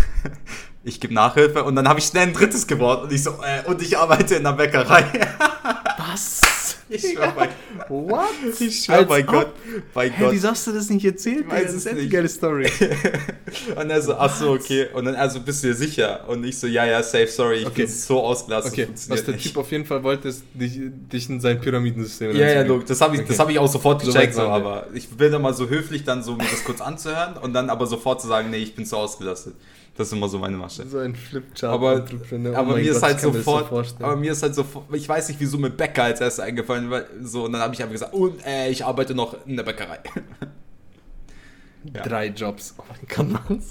[0.82, 3.68] Ich gebe Nachhilfe und dann habe ich schnell ein drittes geworden und ich so, äh,
[3.68, 5.04] und ich arbeite in der Bäckerei.
[5.98, 6.40] Was?
[6.92, 7.48] Ich schwör bei,
[7.88, 8.24] What?
[8.58, 9.52] ich schwör bei Gott,
[9.94, 10.32] bei Hä, Gott.
[10.32, 11.44] wieso hast du das nicht erzählt?
[11.46, 11.64] Ich weiß?
[11.66, 12.68] Das ist echt eine geile Story.
[13.76, 14.88] Und er so, ach so, okay.
[14.92, 16.24] Und dann, also bist du dir sicher?
[16.28, 17.82] Und ich so, ja, ja, safe, sorry, ich Okay.
[17.82, 18.72] bin so ausgelastet.
[18.72, 19.46] Okay, was der nicht.
[19.46, 20.80] Typ auf jeden Fall wollte, ist dich,
[21.12, 23.38] dich in sein Pyramidensystem Ja, ja, look, das habe ich, das Okay.
[23.38, 26.22] hab ich auch sofort So gecheckt, so, aber ich will dann mal so höflich dann
[26.24, 28.96] so mir das kurz anzuhören und dann aber sofort zu sagen, nee, ich bin zu
[28.96, 29.54] ausgelastet.
[30.00, 30.86] Das ist immer so meine Masche.
[30.88, 31.74] So ein Flipchart.
[31.74, 32.06] Aber.
[32.06, 34.04] Oh aber mein mir ist Gott, halt mir das so sofort, vorstellen.
[34.10, 37.06] aber mir ist halt sofort, ich weiß nicht, wieso mit Bäcker als erstes eingefallen, weil,
[37.20, 39.98] so, und dann habe ich einfach gesagt, und äh, ich arbeite noch in der Bäckerei.
[41.94, 42.02] ja.
[42.02, 42.74] Drei Jobs.
[42.78, 43.62] Oh mein Gott, Mann.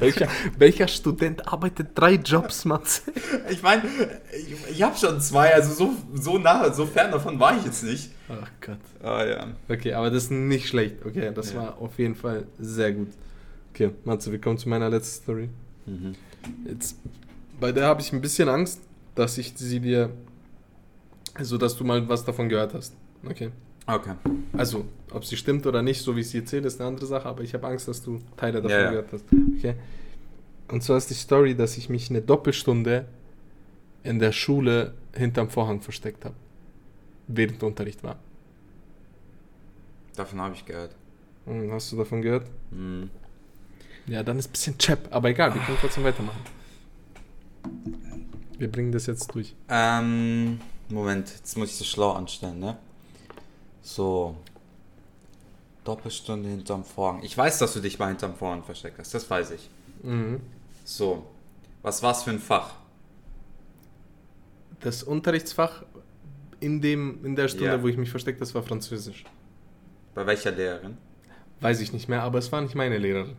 [0.00, 0.26] welcher,
[0.58, 2.80] welcher Student arbeitet drei Jobs, Mann?
[3.48, 3.82] Ich meine,
[4.36, 7.84] ich, ich habe schon zwei, also so, so nah, so fern davon war ich jetzt
[7.84, 8.10] nicht.
[8.28, 8.78] Ach Gott.
[9.00, 9.46] Ah ja.
[9.68, 10.96] Okay, aber das ist nicht schlecht.
[11.06, 11.60] Okay, das Ja.
[11.60, 13.10] war auf jeden Fall sehr gut.
[13.72, 15.50] Okay, Matze, wir kommen zu meiner letzten Story.
[15.88, 16.14] Mhm.
[16.66, 16.98] Jetzt,
[17.60, 18.80] bei der habe ich ein bisschen Angst,
[19.14, 20.10] dass ich sie dir,
[21.34, 22.94] also dass du mal was davon gehört hast.
[23.28, 23.50] Okay.
[23.86, 24.14] Okay.
[24.52, 27.26] Also, ob sie stimmt oder nicht, so wie ich sie erzähle, ist eine andere Sache,
[27.26, 28.90] aber ich habe Angst, dass du Teile davon Ja, ja.
[28.90, 29.24] gehört hast.
[29.56, 29.74] Okay.
[30.70, 33.06] Und zwar ist die Story, dass ich mich eine Doppelstunde
[34.02, 36.34] in der Schule hinterm Vorhang versteckt habe.
[37.28, 38.18] Während der Unterricht war.
[40.16, 40.94] Davon habe ich gehört.
[41.46, 42.46] Hm, Hast du davon gehört?
[42.70, 43.08] Mhm.
[44.08, 46.40] Ja, dann ist ein bisschen Chap, aber egal, wir können trotzdem weitermachen.
[48.58, 49.54] Wir bringen das jetzt durch.
[49.68, 52.78] Ähm, Moment, jetzt muss ich so schlau anstellen, ne?
[53.82, 54.34] So.
[55.84, 57.22] Doppelstunde hinterm Vorhang.
[57.22, 59.70] Ich weiß, dass du dich mal hinterm Vorhang versteckt hast, das weiß ich.
[60.02, 60.40] Mhm.
[60.84, 61.24] So.
[61.82, 62.74] Was war's für ein Fach?
[64.80, 65.84] Das Unterrichtsfach
[66.60, 67.82] in, dem, in der Stunde, Ja.
[67.82, 69.24] wo ich mich versteckt, das war Französisch.
[70.14, 70.96] Bei welcher Lehrerin?
[71.60, 73.36] Weiß ich nicht mehr, aber es war nicht meine Lehrerin.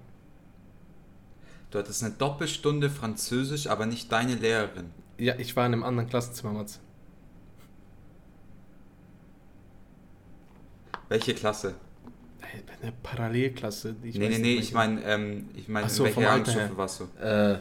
[1.72, 4.90] Du hattest eine Doppelstunde Französisch, aber nicht deine Lehrerin.
[5.18, 6.80] Ja, ich war in einem anderen Klassenzimmer, Matze.
[11.10, 11.76] Welche Klasse?
[12.42, 13.96] Ey, Eine Parallelklasse.
[14.04, 14.80] Ich nee, nee, nee, ich genau.
[14.80, 17.24] meine, ähm, ich meine, so, in welcher warst du?
[17.24, 17.60] Äh,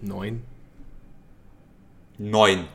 [0.00, 0.42] neun?
[2.18, 2.66] Neun.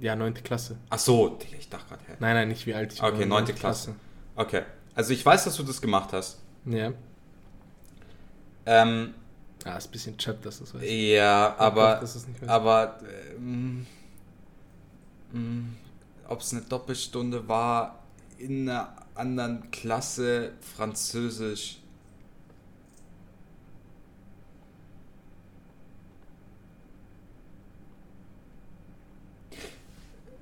[0.00, 0.76] Ja, neunte Klasse.
[0.88, 2.12] Ach so, ich dachte gerade, hä?
[2.20, 3.26] Nein, nein, nicht wie alt ich Okay, war.
[3.26, 3.94] neunte Klasse.
[4.36, 4.62] Okay.
[4.94, 6.40] Also ich weiß, dass du das gemacht hast.
[6.64, 6.92] Ja.
[8.66, 9.14] Ähm,
[9.64, 10.82] Ah, ist ein bisschen Chat, dass das weiß.
[10.84, 12.48] ja, aber, dass es nicht weiß.
[12.48, 12.98] aber,
[13.36, 13.86] ähm,
[16.28, 17.98] ob es eine Doppelstunde war
[18.38, 21.78] in einer anderen Klasse Französisch.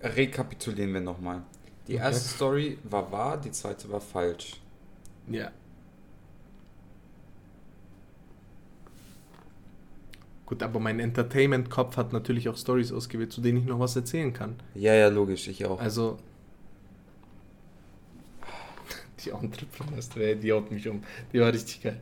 [0.03, 1.43] Rekapitulieren wir nochmal.
[1.89, 2.03] Die Okay.
[2.03, 4.61] erste Story war wahr, die zweite war falsch.
[5.27, 5.51] Ja.
[10.49, 14.33] Gut, aber mein Entertainment-Kopf hat natürlich auch Stories ausgewählt, zu denen ich noch was erzählen
[14.33, 14.57] kann.
[14.75, 15.79] Ja, ja, logisch, ich auch.
[15.79, 16.17] Also.
[19.23, 21.03] Die Entrepreneur-Story, die haut mich um.
[21.35, 22.01] Die war richtig geil.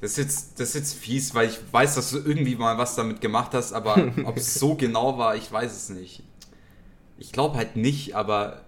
[0.00, 2.96] Das ist, jetzt, das ist jetzt fies, weil ich weiß, dass du irgendwie mal was
[2.96, 6.24] damit gemacht hast, aber ob es so genau war, ich weiß es nicht.
[7.16, 8.62] Ich glaube halt nicht, aber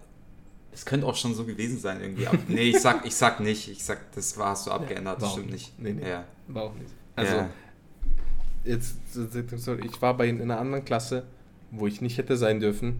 [0.71, 2.27] es könnte auch schon so gewesen sein irgendwie.
[2.27, 3.67] Aber, nee, ich sag, ich sag nicht.
[3.67, 5.77] Ich sag, das war, hast du abgeändert, das stimmt nicht.
[5.79, 5.97] nicht.
[5.97, 6.09] Nee, nee.
[6.09, 6.23] Ja.
[6.47, 6.93] War auch nicht.
[7.19, 7.49] Also, ja.
[8.65, 8.97] jetzt,
[9.83, 11.23] ich war bei in einer anderen Klasse,
[11.71, 12.99] wo ich nicht hätte sein dürfen,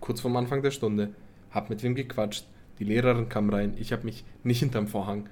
[0.00, 1.10] kurz vorm Anfang der Stunde,
[1.50, 2.44] hab mit wem gequatscht,
[2.78, 5.28] die Lehrerin kam rein, ich habe mich nicht hinterm Vorhang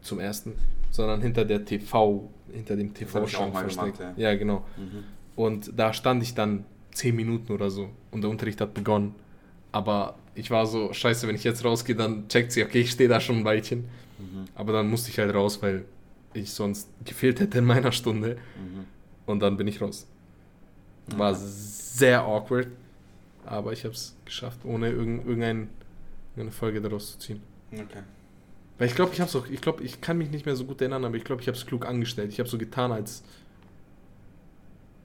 [0.00, 0.54] zum ersten,
[0.90, 3.98] sondern hinter der TV, hinter dem TV-Schrank versteckt.
[3.98, 4.34] gemacht, ja.
[4.34, 4.64] genau.
[4.76, 5.04] Mhm.
[5.36, 9.14] Und da stand ich dann zehn Minuten oder so und der Unterricht hat begonnen.
[9.72, 13.08] Aber ich war so, scheiße, wenn ich jetzt rausgehe, dann checkt sie, okay, ich stehe
[13.08, 13.80] da schon ein Weilchen.
[14.18, 14.44] Mhm.
[14.54, 15.84] Aber dann musste ich halt raus, weil
[16.34, 18.36] ich sonst gefehlt hätte in meiner Stunde.
[18.56, 18.84] Mhm.
[19.26, 20.06] Und dann bin ich raus.
[21.16, 21.40] War Okay.
[21.44, 22.68] sehr awkward,
[23.46, 25.68] aber ich habe es geschafft, ohne irgendein, irgendein,
[26.32, 27.42] irgendeine Folge daraus zu ziehen.
[27.72, 28.02] Okay.
[28.78, 30.64] Weil ich glaube, ich habe es auch, ich glaube, ich kann mich nicht mehr so
[30.64, 32.30] gut erinnern, aber ich glaube, ich habe es klug angestellt.
[32.32, 33.22] Ich habe so getan, als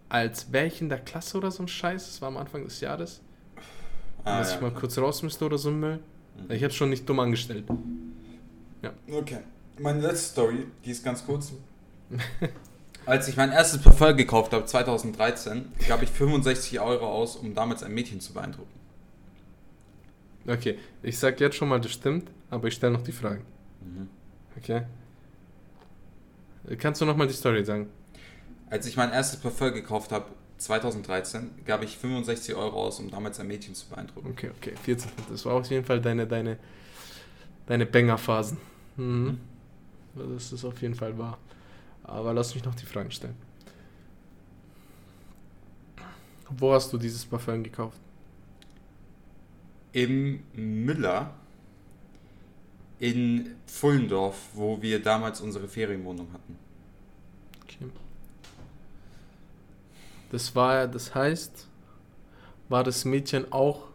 [0.10, 2.08] als wäre ich in der Klasse oder so ein Scheiß.
[2.08, 3.22] Das war am Anfang des Jahres.
[4.24, 4.56] Ah, dass ja.
[4.56, 6.00] ich mal kurz raus müsste oder so ein Müll.
[6.36, 6.52] Mhm.
[6.52, 7.66] Ich habe es schon nicht dumm angestellt.
[9.12, 9.40] Okay.
[9.80, 11.54] Meine letzte Story, die ist ganz kurz.
[13.06, 17.82] Als ich mein erstes Parfum gekauft habe, 2013, gab ich 65 Euro aus, um damals
[17.82, 18.70] ein Mädchen zu beeindrucken.
[20.48, 23.46] Okay, ich sag jetzt schon mal, das stimmt, aber ich stelle noch die Fragen.
[23.82, 24.10] Mhm.
[24.58, 24.84] Okay?
[26.78, 27.90] Kannst du nochmal die Story sagen?
[28.70, 30.26] Als ich mein erstes Parfum gekauft habe,
[30.58, 34.30] 2013, gab ich 65 Euro aus, um damals ein Mädchen zu beeindrucken.
[34.32, 35.10] Okay, okay, 14.
[35.30, 36.58] Das war auf jeden Fall deine, deine,
[37.66, 38.58] deine Banger-Phasen.
[38.98, 39.40] Mhm.
[40.28, 41.38] Das ist auf jeden Fall wahr.
[42.04, 43.36] Aber lass mich noch die Fragen stellen.
[46.50, 48.00] Wo hast du dieses Parfum gekauft?
[49.94, 51.34] im Müller
[53.00, 56.58] in Pfullendorf, wo wir damals unsere Ferienwohnung hatten.
[57.64, 57.90] Okay.
[60.32, 61.68] Das war, das heißt,
[62.68, 63.88] war das Mädchen auch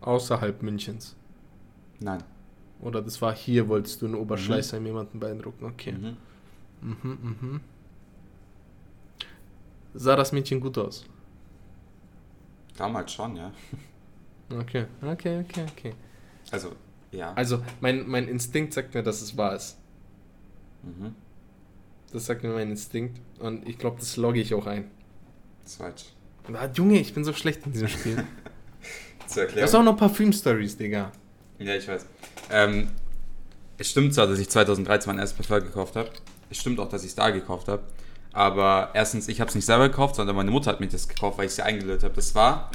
[0.00, 1.14] außerhalb Münchens?
[2.00, 2.22] Nein.
[2.80, 5.64] Oder das war hier, wolltest du in Oberschleißheim jemanden beeindrucken?
[5.64, 5.92] Okay.
[5.92, 6.16] Mhm.
[6.80, 7.60] Mhm, mhm.
[9.94, 11.04] Sah das Mädchen gut aus?
[12.76, 13.52] Damals schon, ja.
[14.50, 15.94] Okay, okay, okay, okay.
[16.52, 16.72] Also,
[17.10, 17.32] ja.
[17.34, 19.76] Also, mein, mein Instinkt sagt mir, dass es wahr ist.
[20.84, 21.14] Mhm.
[22.12, 23.20] Das sagt mir mein Instinkt.
[23.40, 24.90] Und ich glaube, das logge ich auch ein.
[25.64, 26.04] Das ist falsch.
[26.54, 28.16] Ah, Junge, ich bin so schlecht in diesem Spiel.
[29.26, 29.66] Zur Du Erklärung.
[29.66, 31.12] hast auch noch Parfüm-Stories, Digga.
[31.58, 32.06] Ja, ich weiß.
[32.50, 32.90] Ähm,
[33.78, 36.10] es stimmt zwar, dass ich 2013 mein erstes Parfum gekauft habe.
[36.50, 37.82] Es stimmt auch, dass ich es da gekauft habe.
[38.32, 41.38] Aber erstens, ich habe es nicht selber gekauft, sondern meine Mutter hat mir das gekauft,
[41.38, 42.14] weil ich sie eingelöst habe.
[42.14, 42.70] Das war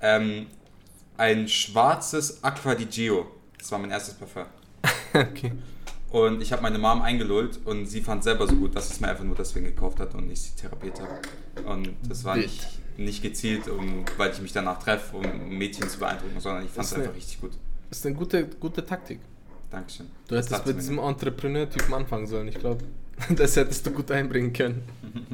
[0.00, 0.46] ähm,
[1.16, 3.26] ein schwarzes Aqua di Gio.
[3.58, 4.46] Das war mein erstes Parfum.
[5.14, 5.52] okay.
[6.10, 9.08] Und ich habe meine Mom eingelullt und sie fand selber so gut, dass es mir
[9.08, 11.68] einfach nur deswegen gekauft hat und ich sie therapiert habe.
[11.68, 12.66] Und das war nicht,
[12.96, 16.86] nicht gezielt, um, weil ich mich danach treffe, um Mädchen zu beeindrucken, sondern ich fand
[16.86, 17.52] es einfach richtig gut.
[17.88, 19.20] Das ist eine gute, gute Taktik.
[19.70, 20.06] Dankeschön.
[20.28, 20.98] Du Das hättest mit diesem.
[20.98, 22.84] Entrepreneur-Typen anfangen sollen, ich glaube.
[23.34, 24.82] Das hättest du gut einbringen können.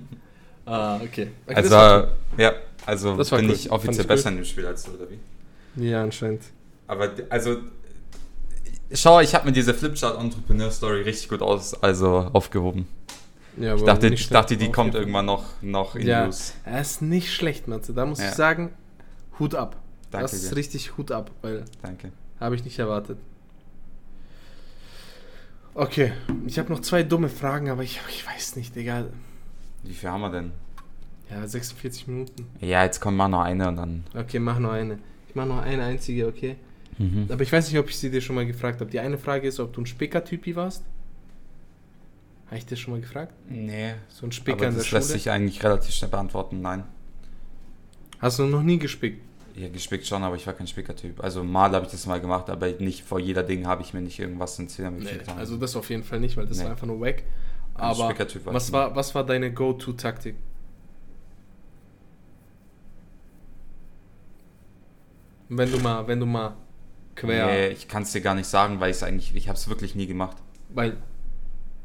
[0.66, 1.30] ah, okay.
[1.46, 2.52] okay das Also, war ja,
[2.86, 3.54] also Das war bin cool.
[3.56, 4.32] ich offiziell besser cool.
[4.32, 5.84] in dem Spiel als du, oder wie?
[5.88, 6.42] Ja, anscheinend.
[6.86, 7.56] Aber also,
[8.92, 12.86] schau, ich habe mir diese Flipchart Entrepreneur Story richtig gut aus, also aufgehoben.
[13.56, 16.54] Ja, Ich dachte, ich dachte die kommt irgendwann noch, noch in Ja, News.
[16.64, 17.92] er ist nicht schlecht, Matze.
[17.92, 18.28] Da muss Ja.
[18.28, 18.72] ich sagen,
[19.38, 19.76] Hut ab.
[20.10, 20.56] Danke das ist dir.
[20.56, 22.12] richtig Hut ab, weil Danke.
[22.42, 23.18] Habe ich nicht erwartet.
[25.74, 26.12] Okay,
[26.46, 29.10] ich habe noch zwei dumme Fragen, aber ich, ich weiß nicht, egal.
[29.82, 30.52] Wie viel haben wir denn?
[31.30, 32.46] Ja, 46 Minuten.
[32.60, 34.04] Ja, jetzt kommt mal noch eine und dann.
[34.14, 34.98] Okay, mach noch eine.
[35.28, 36.56] Ich mach noch eine einzige, okay?
[36.98, 37.26] Mhm.
[37.30, 38.90] Aber ich weiß nicht, ob ich sie dir schon mal gefragt habe.
[38.90, 40.84] Die eine Frage ist, ob du ein Spicker-Typi warst.
[42.46, 43.32] Habe ich dir schon mal gefragt?
[43.48, 43.94] Nee.
[44.08, 44.98] So ein Spicker Aber in der das Schule?
[45.00, 46.60] lässt sich eigentlich relativ schnell beantworten.
[46.60, 46.84] Nein.
[48.18, 49.22] Hast du noch nie gespickt?
[49.54, 51.22] Ja, gespickt schon, aber ich war kein Spickertyp.
[51.22, 54.00] Also mal habe ich das mal gemacht, aber nicht vor jeder Ding habe ich mir
[54.00, 55.38] nicht irgendwas ins Zählermädchen Nee, getan.
[55.38, 56.64] also das auf jeden Fall nicht, weil das Nee.
[56.64, 57.22] war einfach nur wack.
[57.74, 58.14] Ein Aber war
[58.54, 60.36] was war, was war deine Go-To-Taktik?
[65.48, 66.54] Wenn du mal, wenn du mal
[67.14, 69.56] quer, Nee, ich kann es dir gar nicht sagen, weil ich es eigentlich, ich habe
[69.58, 70.36] es wirklich nie gemacht.
[70.70, 70.96] weil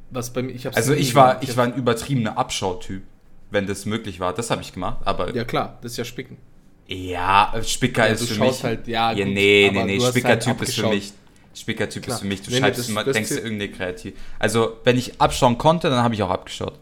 [0.09, 1.49] was bei mir, ich hab's Also ich war, gemacht.
[1.49, 3.03] ich war ein übertriebener Abschautyp,
[3.51, 4.33] wenn das möglich war.
[4.33, 6.37] Das habe ich gemacht, aber ja klar, das ist ja Spicken.
[6.87, 8.63] Ja, Spicker Ja, ist du für mich.
[8.63, 10.13] halt- ja, ja nee, nee, nee, hast halt
[10.43, 11.13] Spickertyp ist für mich.
[11.53, 12.41] Spickertyp ist für mich.
[12.41, 14.13] Du Nee, nee, schreibst das- immer, das denkst du irgendeine kreativ.
[14.39, 16.77] Also wenn ich abschauen konnte, dann habe ich auch abgeschaut.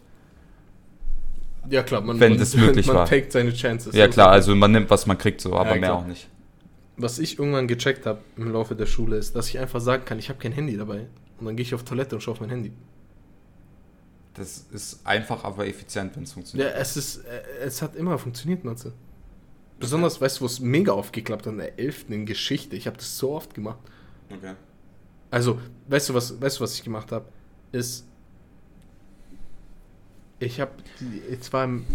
[1.70, 3.06] Ja klar, man, Wenn man, das möglich man war.
[3.08, 3.96] taked seine Chances.
[3.96, 6.28] Ja klar, also man nimmt, was man kriegt, so, aber Ja, mehr auch nicht.
[6.98, 10.20] Was ich irgendwann gecheckt habe im Laufe der Schule ist, dass ich einfach sagen kann,
[10.20, 11.08] ich habe kein Handy dabei.
[11.40, 12.72] Und dann gehe ich auf Toilette und schaue auf mein Handy.
[14.36, 16.74] Das ist einfach, aber effizient, wenn es Ja, funktioniert.
[16.78, 18.94] es ist, äh, es hat immer funktioniert, Matze.
[19.80, 22.06] Besonders, weißt du, wo es mega aufgeklappt hat in der 11.
[22.10, 22.76] in Geschichte.
[22.76, 23.80] Ich habe das so oft gemacht.
[24.30, 24.54] Okay.
[25.32, 25.60] Also,
[25.90, 27.26] weißt du, was, weißt du, was ich gemacht habe?
[27.72, 28.06] Ist,
[30.40, 30.72] ich habe,
[31.30, 31.86] jetzt war im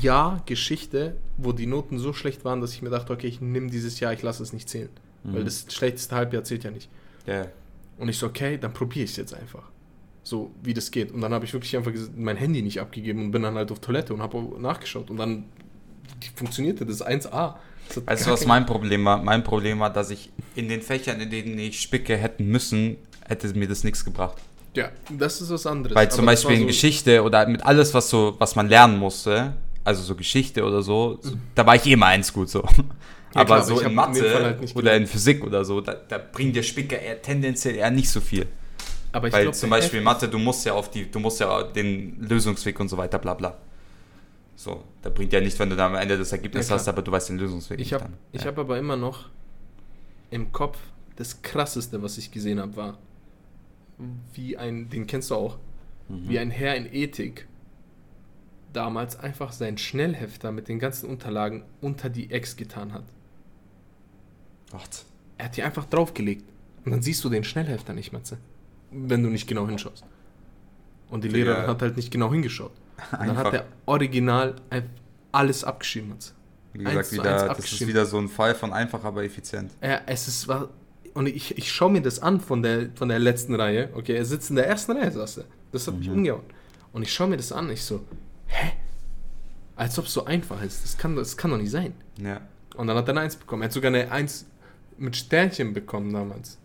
[0.00, 3.70] Jahr Geschichte, wo die Noten so schlecht waren, dass ich mir dachte, okay, ich nehme
[3.70, 4.88] dieses Jahr, ich lasse es nicht zählen.
[5.22, 5.44] Weil Mhm.
[5.44, 6.88] das schlechteste Halbjahr zählt ja nicht.
[7.26, 7.46] Ja.
[7.98, 9.64] Und ich so, okay, dann probiere ich es jetzt einfach.
[10.22, 11.12] So, wie das geht.
[11.12, 13.80] Und dann habe ich wirklich einfach mein Handy nicht abgegeben und bin dann halt auf
[13.80, 15.10] Toilette und habe nachgeschaut.
[15.10, 15.44] Und dann
[16.34, 17.54] funktionierte das 1A.
[17.94, 19.20] Das Weißt du, was mein Problem war?
[19.22, 22.96] Mein Problem war, dass ich in den Fächern, in denen ich spicke hätten müssen,
[23.26, 24.36] hätte mir das nichts gebracht.
[24.76, 25.96] Ja, das ist was anderes.
[25.96, 28.68] Weil zum Aber Beispiel war in so- Geschichte oder mit alles, was so, was man
[28.68, 32.48] lernen musste, also so Geschichte oder so, so da war ich eh mal eins gut
[32.48, 32.62] so.
[33.32, 35.94] Ja, aber klar, so aber in Mathe halt nicht oder in Physik oder so, da,
[35.94, 38.46] da bringt der Spicker eher tendenziell eher nicht so viel.
[39.12, 41.62] Aber ich Weil glaub, zum Beispiel Mathe, du musst ja auf die, du musst ja
[41.62, 43.56] den Lösungsweg und so weiter, bla bla.
[44.62, 47.00] So, da bringt ja nicht, wenn du dann am Ende das Ergebnis Ja, hast, aber
[47.00, 48.18] du weißt den Lösungsweg Ich nicht habe dann.
[48.32, 48.48] ich ja.
[48.48, 49.30] hab aber immer noch
[50.30, 50.76] im Kopf
[51.16, 52.98] das krasseste, was ich gesehen habe, war,
[54.34, 55.56] wie ein, den kennst du auch,
[56.10, 56.28] Mhm.
[56.28, 57.48] wie ein Herr in Ethik
[58.74, 63.04] damals einfach seinen Schnellhefter mit den ganzen Unterlagen unter die Ex getan hat.
[64.72, 65.04] Gott.
[65.38, 66.44] Er hat die einfach draufgelegt.
[66.84, 68.36] Und dann siehst du den Schnellhefter nicht, Matze.
[68.90, 70.04] Wenn du nicht genau hinschaust.
[71.08, 71.28] Und die.
[71.28, 72.72] Lehrerin hat halt nicht genau hingeschaut.
[73.18, 74.56] Und dann hat er original
[75.32, 76.32] alles abgeschrieben, Matze.
[76.72, 79.72] Wie gesagt, wieder, das ist wieder so ein Fall von einfach, aber effizient.
[79.82, 80.48] Ja, es ist
[81.14, 83.90] und ich, ich schaue mir das an von der von der letzten Reihe.
[83.94, 85.44] Okay, er sitzt in der ersten Reihe, saß er.
[85.72, 86.14] Das hat mich Mhm.
[86.14, 86.42] umgehauen.
[86.92, 88.04] Und ich schaue mir das an, ich so,
[88.46, 88.72] hä?
[89.76, 90.84] Als ob es so einfach ist.
[90.84, 91.94] Das kann, das kann doch nicht sein.
[92.18, 92.40] Ja.
[92.76, 93.62] Und dann hat er eine Eins bekommen.
[93.62, 94.46] Er hat sogar eine Eins
[94.98, 96.58] mit Sternchen bekommen damals.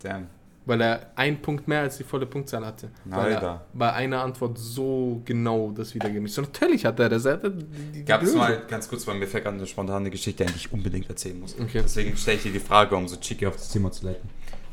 [0.00, 0.26] Damn.
[0.68, 2.90] Weil er einen Punkt mehr als die volle Punktzahl hatte.
[3.06, 6.28] Weil er bei einer Antwort so genau das wiedergegeben.
[6.28, 7.24] So, natürlich hat er das.
[7.24, 10.10] Er hatte die, die Gab es mal, ganz kurz, weil mir fällt gerade eine spontane
[10.10, 11.58] Geschichte, die ich unbedingt erzählen muss.
[11.58, 11.80] Okay.
[11.82, 14.28] Deswegen stelle ich dir die Frage, um so cheeky auf das Thema zu leiten.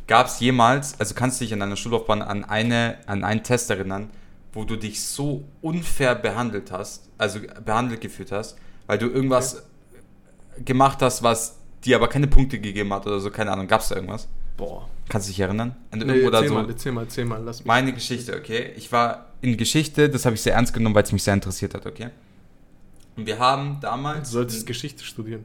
[0.06, 3.70] Gab es jemals, also kannst du dich in deiner Schullaufbahn an, eine, an einen Test
[3.70, 4.10] erinnern,
[4.52, 9.64] wo du dich so unfair behandelt hast, also behandelt gefühlt hast, weil du irgendwas
[10.66, 13.88] gemacht hast, was dir aber keine Punkte gegeben hat oder so, keine Ahnung, gab es
[13.88, 14.28] da irgendwas?
[14.58, 14.90] Boah.
[15.10, 15.76] Kannst du dich erinnern?
[15.92, 16.56] An Nee, irgendwo oder erzähl so?
[16.56, 17.44] mal, erzähl mal, erzähl mal.
[17.44, 17.66] Lass mich.
[17.68, 18.72] Meine Geschichte, okay?
[18.76, 21.74] Ich war in Geschichte, das habe ich sehr ernst genommen, weil es mich sehr interessiert
[21.76, 22.10] hat, okay?
[23.16, 24.32] Und wir haben Du damals...
[24.32, 25.44] solltest Geschichte studieren.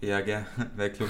[0.00, 0.44] Ja, gell,
[0.76, 1.08] wäre klug.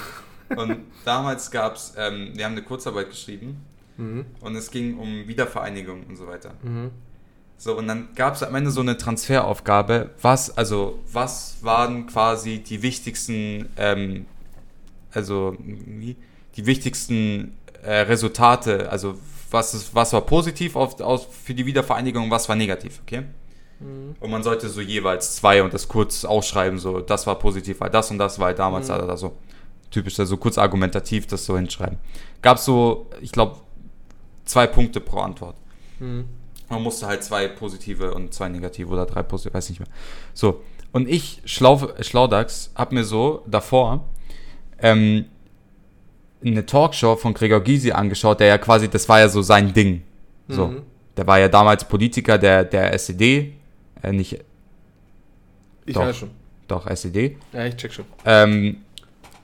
[0.57, 3.57] Und damals gab es, ähm, wir haben eine Kurzarbeit geschrieben
[3.99, 4.25] Mhm.
[4.41, 6.55] und es ging um Wiedervereinigung und so weiter.
[6.63, 6.93] Mhm.
[7.57, 12.61] So, und dann gab es am Ende so eine Transferaufgabe, was, also, was waren quasi
[12.61, 14.27] die wichtigsten, ähm,
[15.13, 16.15] also, wie,
[16.55, 19.15] die wichtigsten äh, Resultate, also,
[19.51, 23.23] was, ist, was war positiv auf, auf, für die Wiedervereinigung und was war negativ, okay?
[23.81, 24.17] Mhm.
[24.21, 27.91] Und man sollte so jeweils zwei und das kurz ausschreiben, so, das war positiv, weil
[27.91, 28.93] das und das, weil damals Mhm.
[28.93, 29.37] da oder so.
[29.91, 31.99] Typisch, also kurz argumentativ das so hinschreiben.
[32.43, 33.57] Gab so, ich glaube,
[34.45, 35.57] zwei Punkte pro Antwort.
[35.99, 36.27] Mhm.
[36.69, 39.89] Man musste halt zwei positive und zwei negative oder drei positive, weiß nicht mehr.
[40.35, 40.63] So,
[40.93, 44.05] und ich, Schlau, Schlaudax, hab mir so davor
[44.79, 45.27] ähm,
[46.45, 50.03] eine Talkshow von Gregor Gysi angeschaut, der ja quasi, das war ja so sein Ding.
[50.49, 50.83] So, Mhm.
[51.17, 53.53] der war ja damals Politiker der, der SED,
[54.03, 54.39] äh, nicht,
[55.85, 56.03] Ich Doch.
[56.03, 56.31] weiß schon.
[56.69, 57.37] doch SED.
[57.53, 58.05] Ja, ich check schon.
[58.27, 58.77] Ähm,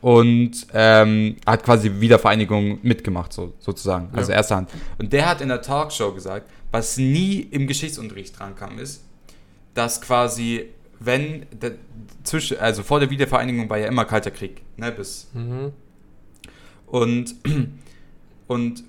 [0.03, 4.09] und ähm, hat quasi Wiedervereinigung mitgemacht, so, sozusagen.
[4.13, 4.37] Also Ja.
[4.39, 4.71] erster Hand.
[4.99, 9.03] Und der hat in der Talkshow gesagt, was nie im Geschichtsunterricht drankam, ist,
[9.73, 10.67] dass quasi,
[11.01, 11.73] wenn, der,
[12.25, 15.29] zwischen, also vor der Wiedervereinigung war ja immer Kalter Krieg, ne, bis.
[15.33, 15.73] Mhm.
[16.87, 17.35] Und,
[18.47, 18.85] und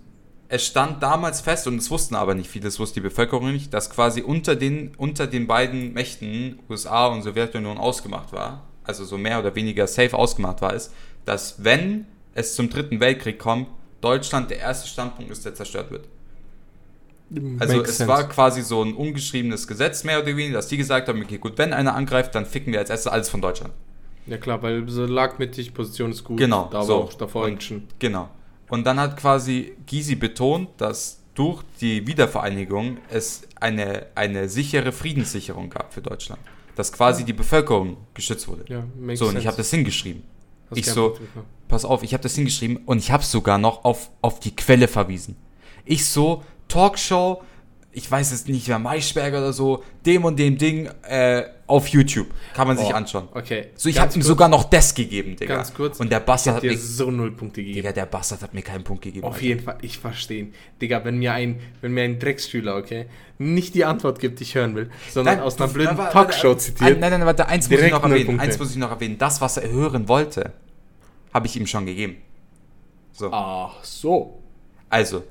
[0.48, 3.74] es stand damals fest, und es wussten aber nicht viele, das wusste die Bevölkerung nicht,
[3.74, 9.18] dass quasi unter den, unter den beiden Mächten, USA und Sowjetunion, ausgemacht war, also so
[9.18, 10.94] mehr oder weniger safe ausgemacht war, ist,
[11.26, 13.68] dass wenn es zum Dritten Weltkrieg kommt,
[14.02, 16.08] Deutschland der erste Standpunkt ist, der zerstört wird.
[17.60, 18.08] Also Makes es sense.
[18.08, 21.58] war quasi so ein ungeschriebenes Gesetz, mehr oder weniger, dass die gesagt haben, okay, gut,
[21.58, 23.74] wenn einer angreift, dann ficken wir als erstes alles von Deutschland.
[24.28, 26.38] Ja klar, weil so lagmittig, Position ist gut.
[26.38, 26.96] Genau, Da war so.
[26.96, 27.88] auch davor Und- Action.
[28.00, 28.30] Genau.
[28.70, 35.70] Und dann hat quasi Gysi betont, dass durch die Wiedervereinigung es eine, eine sichere Friedenssicherung
[35.70, 36.42] gab für Deutschland.
[36.76, 38.66] Dass quasi die Bevölkerung geschützt wurde.
[38.68, 39.42] Ja, makes So, und sense.
[39.42, 40.24] ich habe das hingeschrieben.
[40.72, 41.18] Hast ich so-.
[41.68, 44.88] Pass auf, ich habe das hingeschrieben und ich habe sogar noch auf, auf die Quelle
[44.88, 45.36] verwiesen.
[45.84, 47.44] Ich so, Talkshow,
[47.92, 52.28] ich weiß es nicht mehr, Maischberger oder so, dem und dem Ding äh, auf YouTube.
[52.54, 53.28] Kann man sich Oh, anschauen.
[53.34, 53.70] Okay.
[53.76, 55.56] So, ich habe ihm sogar noch das gegeben, Digga.
[55.56, 56.00] Ganz kurz.
[56.00, 57.76] Und der Bastard hat mir, so null Punkte gegeben.
[57.78, 59.26] Digga, der Bastard hat mir keinen Punkt gegeben.
[59.26, 59.46] Auf Alter.
[59.46, 60.48] jeden Fall, ich verstehe.
[60.82, 63.08] Digga, wenn mir ein, wenn mir ein Drecksschüler, okay,
[63.40, 66.60] nicht die Antwort gibt, die ich hören will, sondern aus einer blöden aber- Talkshow aber-
[66.60, 67.00] zitiert.
[67.00, 68.26] Nein, nein, nein, warte, eins muss ich noch erwähnen.
[68.28, 68.44] Punkte.
[68.44, 69.18] Eins muss ich noch erwähnen.
[69.18, 70.54] Das, was er hören wollte,
[71.34, 72.18] habe ich ihm schon gegeben.
[73.12, 73.32] So.
[73.32, 74.40] Ach so.
[74.90, 75.24] Also,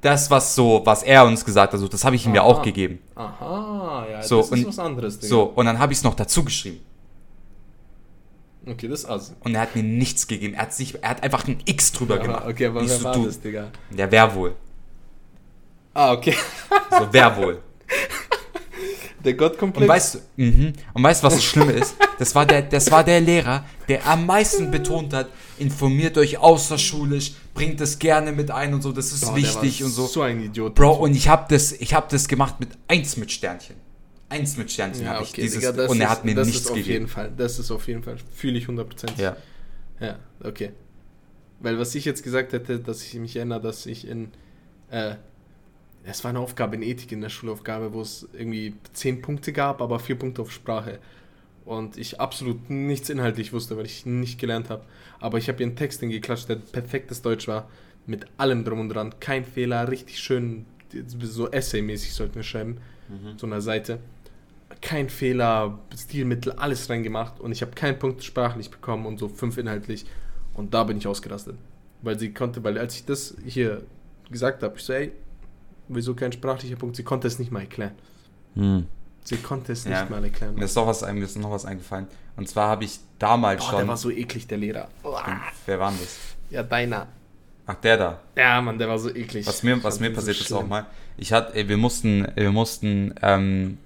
[0.00, 2.48] das, was so, was er uns gesagt hat, so, das habe ich ihm ja Aha.
[2.48, 3.00] auch gegeben.
[3.14, 5.28] Aha, ja, So, das ist und- was anderes, Digga.
[5.28, 6.80] So, und dann habe ich es noch dazu geschrieben.
[8.68, 9.32] Okay, das ist also.
[9.44, 10.54] Und er hat mir nichts gegeben.
[10.54, 12.42] Er hat, sich, er hat einfach ein X drüber gemacht.
[12.42, 13.68] Aber, okay, aber Ich wer so, war du, das, Digga?
[13.90, 14.56] Der wer wohl.
[15.94, 16.34] Ah, okay.
[16.90, 17.62] So, wer wohl.
[19.26, 19.88] Der Und Gottkomplex.
[19.88, 20.72] weißt du, mhm.
[20.94, 21.96] und weißt was das Schlimme ist?
[22.18, 27.32] Das war, der, das war der Lehrer, der am meisten betont hat, informiert euch außerschulisch,
[27.52, 30.06] bringt es gerne mit ein und so, das ist der wichtig und so.
[30.06, 30.76] So ein Idiot.
[30.76, 33.74] Bro, und ich habe das, ich hab das gemacht mit eins mit Sternchen.
[34.28, 36.34] Eins mit Sternchen ja, habe ich okay, dieses Digga, das und er ist, hat mir
[36.36, 37.08] das nichts ist auf jeden gegeben.
[37.08, 38.86] Fall, das ist auf jeden Fall, fühle ich 100%.
[39.18, 39.36] Ja.
[40.00, 40.70] Ja, okay.
[41.58, 44.28] Weil was ich jetzt gesagt hätte, dass ich mich erinnere, dass ich in,
[44.90, 45.16] äh,
[46.08, 49.80] es war eine Aufgabe in Ethik in der Schulaufgabe, wo es irgendwie 10 Punkte gab,
[49.82, 50.98] aber 4 Punkte auf Sprache.
[51.64, 54.84] Und ich absolut nichts inhaltlich wusste, weil ich nicht gelernt habe.
[55.18, 57.68] Aber ich habe ihr einen Text hingeklatscht, der perfektes Deutsch war,
[58.06, 59.14] mit allem drum und dran.
[59.18, 60.64] Kein Fehler, richtig schön,
[61.20, 62.78] so Essay-mäßig sollten wir schreiben,
[63.08, 63.38] Mhm.
[63.38, 63.98] so einer Seite.
[64.80, 69.58] Kein Fehler, Stilmittel, alles reingemacht und ich habe keinen Punkt sprachlich bekommen und so fünf
[69.58, 70.04] inhaltlich.
[70.54, 71.56] Und da bin ich ausgerastet.
[72.02, 73.82] Weil sie konnte, weil als ich das hier
[74.30, 75.12] gesagt habe, ich so, ey,
[75.88, 76.96] wieso kein sprachlicher Punkt?
[76.96, 77.92] Sie konnte es nicht mal erklären.
[78.54, 78.86] Hm.
[79.24, 80.00] Sie konnte es Ja.
[80.02, 80.54] nicht mal erklären.
[80.54, 82.06] Mir ist, noch was, mir ist noch was eingefallen.
[82.36, 83.78] Und zwar habe ich damals Boah, schon.
[83.80, 84.88] der war so eklig, der Lehrer.
[85.02, 85.24] Uah.
[85.66, 86.16] wer war denn das?
[86.50, 87.08] Ja, deiner.
[87.66, 88.20] Ach, der da.
[88.36, 89.44] Ja, Mann, der war so eklig.
[89.46, 90.86] Was mir, was mir den so passiert ist auch mal.
[91.16, 93.78] Ich hatte, ey, wir mussten, wir mussten, ähm,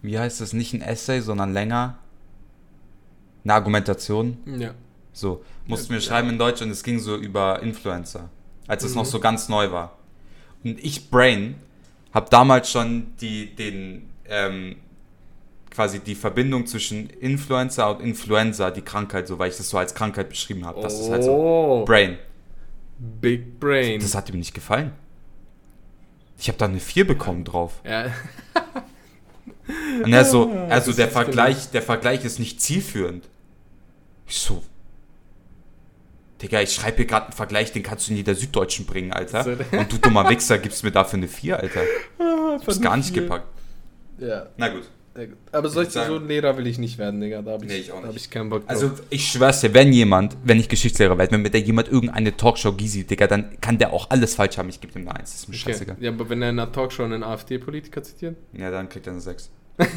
[0.00, 1.98] wie heißt das, nicht ein Essay, sondern länger.
[3.44, 4.38] Eine Argumentation.
[4.58, 4.70] Ja.
[5.12, 6.02] So, mussten wir Ja.
[6.06, 8.30] schreiben in Deutsch und es ging so über Influencer,
[8.66, 8.98] als es Mhm.
[8.98, 9.97] noch so ganz neu war.
[10.64, 11.56] Und ich, Brain,
[12.12, 14.76] habe damals schon die, den, ähm,
[15.70, 19.94] quasi die Verbindung zwischen Influencer und Influenza, die Krankheit, so weil ich das so als
[19.94, 20.80] Krankheit beschrieben habe.
[20.80, 22.18] Das ist halt so oh, Brain.
[22.98, 24.00] Big Brain.
[24.00, 24.92] Das hat ihm nicht gefallen.
[26.38, 27.80] Ich habe da eine 4 bekommen drauf.
[27.84, 28.06] ja.
[30.02, 33.28] Und er so, also das der Vergleich, der Vergleich ist nicht zielführend.
[34.26, 34.62] Ich so,
[36.42, 39.42] Digga, ich schreibe hier gerade einen Vergleich, den kannst du in jeder Süddeutschen bringen, Alter.
[39.44, 41.80] So, Und du dummer Wichser gibst mir dafür eine 4, Alter.
[42.60, 43.46] Ich hab's gar nicht gepackt.
[44.18, 44.82] Ja, Na gut.
[45.52, 47.42] Aber solche, so ein Lehrer will ich nicht werden, Digga.
[47.42, 48.26] Da habe ich, Nee, ich auch da hab nicht.
[48.26, 48.70] ich keinen Bock drauf.
[48.70, 52.36] Also ich schwör's dir, wenn jemand, wenn ich Geschichtslehrer werde, wenn mir da jemand irgendeine
[52.36, 54.68] Talkshow Gysi, Digga, dann kann der auch alles falsch haben.
[54.68, 55.30] Ich gebe ihm eine 1.
[55.30, 55.72] Das ist mir okay.
[55.72, 55.96] scheißegal.
[56.00, 58.36] Ja, aber wenn er in einer Talkshow einen AfD-Politiker zitiert?
[58.52, 59.50] Ja, dann kriegt er eine 6.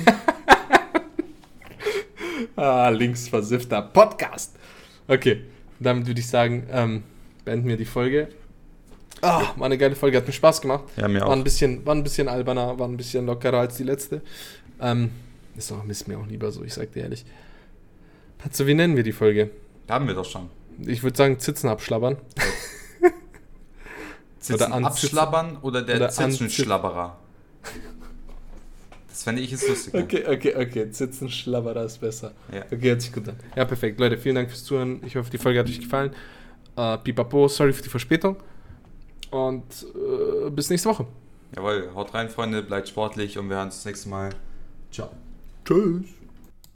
[2.55, 4.55] Ah, linksversiffter Podcast.
[5.07, 5.45] Okay,
[5.81, 7.03] damit würde ich sagen, ähm,
[7.45, 8.29] beenden wir die Folge.
[9.21, 10.85] Ah, war eine geile Folge, hat mir Spaß gemacht.
[10.97, 11.31] Ja, mir War auch.
[11.33, 14.21] ein bisschen, war ein bisschen alberner, war ein bisschen lockerer als die letzte.
[14.79, 15.11] Ähm,
[15.55, 17.23] ist, auch, ist mir auch lieber so, ich sag dir ehrlich.
[18.43, 19.51] Also, wie nennen wir die Folge?
[19.87, 20.49] Haben wir doch schon.
[20.85, 22.17] Ich würde sagen, Zitzen abschlabbern.
[24.39, 27.17] Zitzen an- abschlabbern oder der oder Zitzenschlabberer?
[29.11, 29.93] Das fände ich jetzt lustig.
[29.93, 30.89] Okay, okay, okay.
[30.91, 32.31] Zitzen schlabberer ist besser.
[32.51, 32.63] Ja.
[32.65, 33.35] Okay, hört sich gut an.
[33.55, 33.99] Ja, perfekt.
[33.99, 35.01] Leute, vielen Dank fürs Zuhören.
[35.05, 36.11] Ich hoffe, die Folge hat euch gefallen.
[36.77, 38.37] Äh, pipapo, sorry für die Verspätung.
[39.29, 39.85] Und
[40.45, 41.05] äh, bis nächste Woche.
[41.55, 44.29] Jawohl, haut rein, Freunde, bleibt sportlich und wir hören uns das nächste Mal.
[44.91, 45.09] Ciao.
[45.65, 46.20] Tschüss.